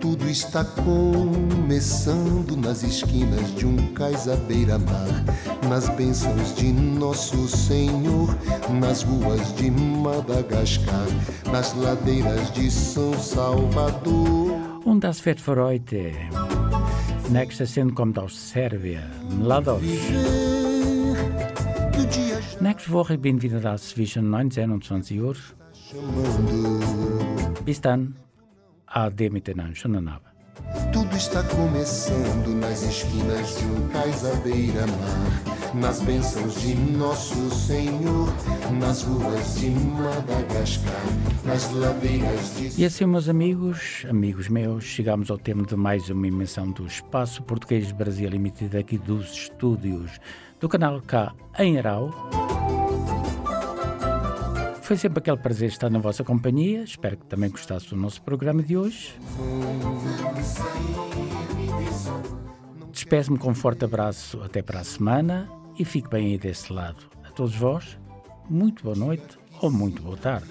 Tudo 0.00 0.26
está 0.30 0.64
começando 0.64 2.56
nas 2.56 2.82
esquinas 2.82 3.54
de 3.54 3.66
um 3.66 3.76
cais 3.92 4.26
à 4.26 4.36
beira-mar, 4.36 5.24
nas 5.68 5.90
bênçãos 5.90 6.54
de 6.54 6.72
Nosso 6.72 7.46
Senhor, 7.46 8.34
nas 8.80 9.02
ruas 9.02 9.54
de 9.56 9.70
Madagascar, 9.70 11.06
nas 11.52 11.74
ladeiras 11.74 12.50
de 12.54 12.70
São 12.70 13.12
Salvador. 13.20 14.58
Und 14.86 15.00
das 15.00 15.22
wird 15.26 15.38
für 15.38 15.62
heute. 15.62 16.12
Nächstes 17.28 17.74
sind 17.74 17.94
kommt 17.94 18.18
aus 18.18 18.32
Serbien, 18.52 19.02
Mladoš. 19.38 20.45
Nächste 22.86 22.92
Woche 22.92 23.18
bin 23.18 23.42
wieder 23.42 23.58
da 23.58 23.76
zwischen 23.76 24.30
19 24.30 24.70
und 24.70 24.84
20 24.84 25.20
Uhr. 25.20 25.34
Bis 27.64 27.80
dann. 27.80 28.14
Ade 28.86 29.28
miteinander. 29.28 30.20
Tudo 30.92 31.16
está 31.16 31.42
começando 31.42 32.48
nas 32.60 32.84
esquinas 32.84 33.58
de 33.58 33.64
um 33.64 33.88
cais 33.88 34.24
à 34.24 34.34
beira-mar, 34.36 35.74
nas 35.74 36.00
bênçãos 36.00 36.60
de 36.60 36.76
Nosso 36.96 37.50
Senhor, 37.50 38.32
nas 38.78 39.02
ruas 39.02 39.58
de 39.58 39.70
Madagascar, 39.70 41.02
nas 41.44 41.68
ladeiras 41.72 42.56
de 42.56 42.80
E 42.80 42.84
assim, 42.84 43.04
meus 43.04 43.28
amigos, 43.28 44.06
amigos 44.08 44.48
meus, 44.48 44.84
chegamos 44.84 45.28
ao 45.28 45.38
tema 45.38 45.66
de 45.66 45.74
mais 45.74 46.08
uma 46.08 46.28
emissão 46.28 46.70
do 46.70 46.86
Espaço 46.86 47.42
Português 47.42 47.90
Brasil 47.90 48.30
Limited 48.30 48.76
aqui 48.78 48.96
dos 48.96 49.32
estúdios 49.32 50.20
do 50.60 50.68
canal 50.68 51.00
K 51.02 51.34
em 51.58 51.78
Arau. 51.78 52.55
Foi 54.86 54.96
sempre 54.96 55.18
aquele 55.18 55.36
prazer 55.38 55.68
estar 55.68 55.90
na 55.90 55.98
vossa 55.98 56.22
companhia. 56.22 56.84
Espero 56.84 57.16
que 57.16 57.26
também 57.26 57.50
gostasse 57.50 57.88
do 57.90 57.96
nosso 57.96 58.22
programa 58.22 58.62
de 58.62 58.76
hoje. 58.76 59.18
Despeço-me 62.92 63.36
com 63.36 63.50
um 63.50 63.54
forte 63.54 63.84
abraço 63.84 64.40
até 64.44 64.62
para 64.62 64.78
a 64.78 64.84
semana 64.84 65.50
e 65.76 65.84
fique 65.84 66.08
bem 66.08 66.28
aí 66.28 66.38
desse 66.38 66.72
lado. 66.72 67.02
A 67.24 67.32
todos 67.32 67.56
vós, 67.56 67.98
muito 68.48 68.84
boa 68.84 68.94
noite 68.94 69.36
ou 69.60 69.72
muito 69.72 70.00
boa 70.00 70.16
tarde. 70.16 70.46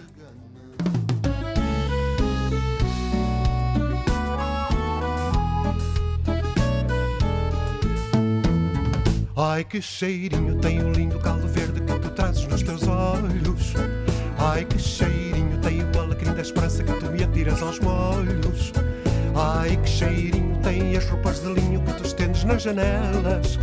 Ai 9.37 9.63
que 9.63 9.81
cheirinho 9.81 10.59
tem 10.59 10.83
o 10.83 10.91
lindo 10.91 11.17
caldo 11.19 11.47
verde 11.47 11.79
que 11.79 11.99
tu 11.99 12.09
trazes 12.09 12.45
nos 12.47 12.61
teus 12.61 12.85
olhos. 12.85 14.04
Ai 14.45 14.63
que 14.63 14.77
cheirinho 14.77 15.57
tem 15.57 15.81
o 15.81 15.99
alecrim 15.99 16.31
da 16.31 16.41
esperança 16.43 16.83
que 16.83 16.93
tu 16.93 17.07
me 17.07 17.23
atiras 17.23 17.63
aos 17.63 17.79
molhos. 17.79 18.71
Ai 19.33 19.75
que 19.75 19.89
cheirinho 19.89 20.55
tem 20.61 20.95
as 20.95 21.09
roupas 21.09 21.39
de 21.39 21.51
linho 21.51 21.81
que 21.81 21.93
tu 21.93 22.05
estendes 22.05 22.43
nas 22.43 22.61
janelas. 22.61 23.57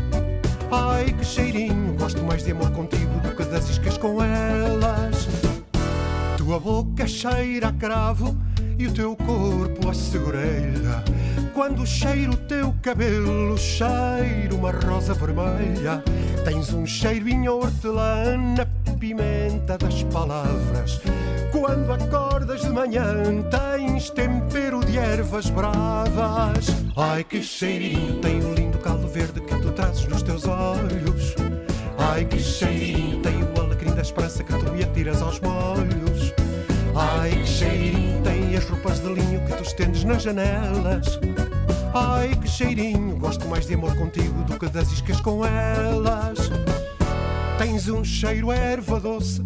Ai 0.73 1.13
que 1.13 1.25
cheirinho, 1.25 1.95
gosto 1.95 2.21
mais 2.25 2.43
de 2.43 2.51
amor 2.51 2.73
contigo 2.73 3.13
do 3.21 3.31
que 3.37 3.45
das 3.45 3.71
iscas 3.71 3.97
com 3.97 4.21
elas. 4.21 5.29
Tua 6.37 6.59
boca 6.59 7.07
cheira 7.07 7.69
a 7.69 7.73
cravo 7.73 8.37
e 8.77 8.89
o 8.89 8.93
teu 8.93 9.15
corpo 9.15 9.89
a 9.89 9.95
segurelha. 9.95 11.05
Quando 11.55 11.87
cheiro 11.87 12.33
o 12.33 12.37
teu 12.37 12.75
cabelo, 12.83 13.57
cheiro 13.57 14.57
uma 14.57 14.73
rosa 14.73 15.15
vermelha. 15.15 16.03
Tens 16.45 16.73
um 16.73 16.85
cheirinho 16.85 17.53
hortelã, 17.53 18.57
pimenta 18.99 19.42
das 19.59 20.03
palavras. 20.05 21.01
Quando 21.51 21.93
acordas 21.93 22.63
de 22.63 22.71
manhã, 22.71 23.05
tens 23.51 24.11
tempero 24.11 24.85
de 24.85 24.99
ervas 24.99 25.51
bravas. 25.51 26.67
Ai 26.97 27.25
que 27.25 27.43
cheirinho 27.43 28.21
tem 28.21 28.41
o 28.41 28.55
lindo 28.55 28.79
caldo 28.79 29.07
verde 29.09 29.41
que 29.41 29.57
tu 29.61 29.71
trazes 29.73 30.07
nos 30.07 30.23
teus 30.23 30.47
olhos. 30.47 31.35
Ai 31.99 32.25
que 32.25 32.39
cheirinho 32.39 33.21
tem 33.21 33.43
o 33.43 33.61
alecrim 33.61 33.95
da 33.95 34.03
esperança 34.03 34.43
que 34.43 34.53
tu 34.53 34.73
me 34.73 34.83
atiras 34.83 35.23
aos 35.23 35.41
molhos. 35.41 36.33
Ai 36.95 37.31
que 37.31 37.47
cheirinho 37.47 38.23
tem 38.23 38.57
as 38.57 38.69
roupas 38.69 39.01
de 39.01 39.13
linho 39.13 39.45
que 39.47 39.55
tu 39.55 39.63
estendes 39.63 40.05
nas 40.05 40.23
janelas. 40.23 41.19
Ai 41.95 42.35
que 42.37 42.49
cheirinho, 42.49 43.17
gosto 43.17 43.47
mais 43.47 43.67
de 43.67 43.75
amor 43.75 43.95
contigo 43.97 44.43
do 44.45 44.59
que 44.59 44.69
das 44.69 44.91
iscas 44.91 45.21
com 45.21 45.45
elas. 45.45 46.51
Tens 47.59 47.89
um 47.89 48.03
cheiro 48.05 48.51
a 48.51 48.57
erva 48.57 48.99
doce, 48.99 49.43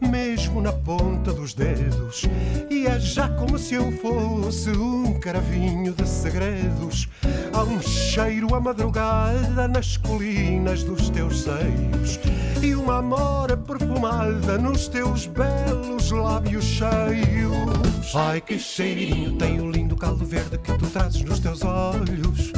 mesmo 0.00 0.60
na 0.60 0.72
ponta 0.72 1.32
dos 1.32 1.54
dedos. 1.54 2.24
E 2.70 2.86
é 2.86 2.98
já 2.98 3.28
como 3.28 3.58
se 3.58 3.74
eu 3.74 3.92
fosse 3.92 4.70
um 4.70 5.18
caravinho 5.20 5.92
de 5.92 6.08
segredos. 6.08 7.08
Há 7.52 7.62
um 7.62 7.80
cheiro 7.80 8.54
a 8.54 8.60
madrugada 8.60 9.68
nas 9.68 9.96
colinas 9.96 10.82
dos 10.82 11.08
teus 11.10 11.42
seios. 11.42 12.18
E 12.62 12.74
uma 12.74 12.98
amora 12.98 13.56
perfumada 13.56 14.58
nos 14.58 14.88
teus 14.88 15.26
belos 15.26 16.10
lábios 16.10 16.64
cheios. 16.64 18.14
Ai 18.14 18.40
que 18.40 18.58
cheirinho 18.58 19.36
tem 19.36 19.60
o 19.60 19.70
lindo 19.70 19.96
caldo 19.96 20.24
verde 20.24 20.58
que 20.58 20.72
tu 20.78 20.86
trazes 20.86 21.22
nos 21.22 21.38
teus 21.38 21.62
olhos. 21.62 22.52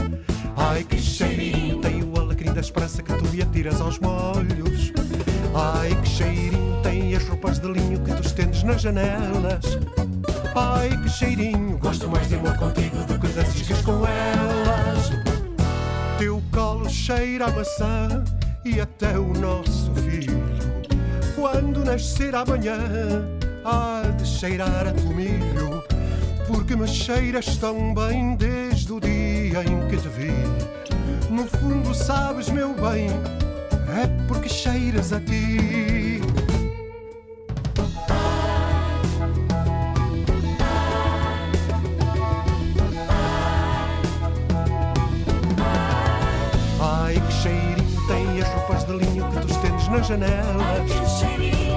Ai 0.56 0.84
que 0.84 0.98
cheirinho 0.98 1.65
da 2.56 2.62
esperança 2.62 3.02
que 3.02 3.12
tu 3.12 3.28
me 3.28 3.42
atiras 3.42 3.82
aos 3.82 3.98
molhos. 3.98 4.90
Ai 5.54 5.94
que 6.00 6.08
cheirinho 6.08 6.80
tem 6.82 7.14
as 7.14 7.22
roupas 7.28 7.58
de 7.58 7.70
linho 7.70 8.00
que 8.00 8.14
tu 8.14 8.22
estendes 8.22 8.62
nas 8.62 8.80
janelas. 8.80 9.78
Ai 10.54 10.88
que 11.02 11.08
cheirinho, 11.10 11.76
gosto 11.76 12.08
mais 12.08 12.26
de 12.30 12.36
amor 12.36 12.56
contigo 12.56 12.96
do 13.04 13.18
que 13.18 13.28
das 13.28 13.54
iscas 13.54 13.82
com 13.82 14.06
elas. 14.06 15.10
Teu 16.18 16.42
colo 16.50 16.88
cheira 16.88 17.44
a 17.44 17.50
maçã 17.50 18.24
e 18.64 18.80
até 18.80 19.18
o 19.18 19.34
nosso 19.34 19.92
filho. 19.96 20.42
Quando 21.34 21.84
nascer 21.84 22.34
amanhã, 22.34 22.78
há 23.66 24.00
de 24.16 24.26
cheirar 24.26 24.86
a 24.86 24.92
tomilho. 24.92 25.84
Porque 26.46 26.74
me 26.74 26.88
cheiras 26.88 27.58
tão 27.58 27.92
bem 27.92 28.34
desde 28.34 28.90
o 28.94 28.98
dia 28.98 29.62
em 29.62 29.88
que 29.90 29.98
te 29.98 30.08
vi. 30.08 30.75
No 31.30 31.44
fundo, 31.46 31.92
sabes, 31.94 32.48
meu 32.48 32.72
bem, 32.74 33.08
é 33.88 34.06
porque 34.28 34.48
cheiras 34.48 35.12
a 35.12 35.20
ti. 35.20 36.20
Ai 46.80 47.14
que 47.14 47.32
cheirinho 47.32 48.06
tem 48.06 48.40
as 48.40 48.48
roupas 48.48 48.84
de 48.84 48.92
linho 48.92 49.30
que 49.30 49.40
tu 49.40 49.48
estendes 49.50 49.88
nas 49.88 50.06
janelas. 50.06 50.62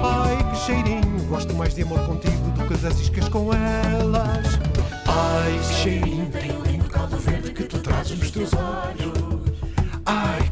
Ai 0.02 0.50
que 0.50 0.56
cheirinho, 0.64 1.26
gosto 1.28 1.52
mais 1.54 1.74
de 1.74 1.82
amor 1.82 2.00
contigo 2.06 2.50
do 2.50 2.66
que 2.68 2.76
das 2.76 3.00
iscas 3.00 3.28
com 3.28 3.52
elas. 3.52 4.58
Ai 5.06 5.58
que 5.58 5.74
cheirinho 5.74 6.30
tem 6.30 6.56
o 6.56 6.62
lindo 6.62 6.88
caldo 6.88 7.16
verde 7.16 7.52
que 7.52 7.64
tu 7.64 7.78
trazes 7.80 8.18
nos 8.18 8.30
teus 8.30 8.52
olhos. 8.54 9.29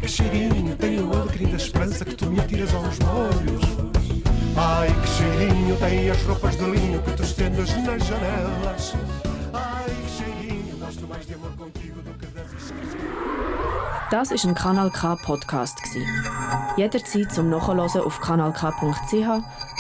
Que 0.09 0.15
cheirinho 0.15 0.75
tem 0.77 1.01
o 1.01 1.13
alecrim 1.13 1.49
da 1.49 1.59
esperança 1.59 2.03
que 2.03 2.15
tu 2.15 2.31
me 2.31 2.41
atiras 2.41 2.73
aos 2.73 2.99
molhos. 3.01 3.63
Ai 4.57 4.89
que 4.89 5.07
cheirinho 5.07 5.77
tem 5.77 6.09
as 6.09 6.23
roupas 6.23 6.57
de 6.57 6.65
linho 6.65 7.03
que 7.03 7.11
tu 7.11 7.23
estendes 7.23 7.77
nas 7.85 8.07
janelas. 8.07 8.95
Ai 9.53 9.85
que 9.85 10.11
cheirinho, 10.11 10.79
gosto 10.79 11.07
mais 11.07 11.27
de 11.27 11.35
amor 11.35 11.51
contigo 11.59 12.01
do 12.01 12.15
que 12.15 12.27
das 12.29 12.51
iscas. 12.55 12.89
Das 14.11 14.31
ist 14.31 14.47
ein 14.47 14.55
Kanal 14.55 14.91
K 14.91 15.15
Podcast 15.17 15.77
gsi. 15.83 16.03
Jederzeit 16.79 17.31
zum 17.31 17.51
Nachhören 17.51 17.79
auf 17.79 18.19
kanalk.ch 18.19 18.65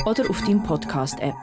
oder 0.05 0.29
auf 0.29 0.41
deinem 0.43 0.62
Podcast 0.62 1.18
App. 1.20 1.37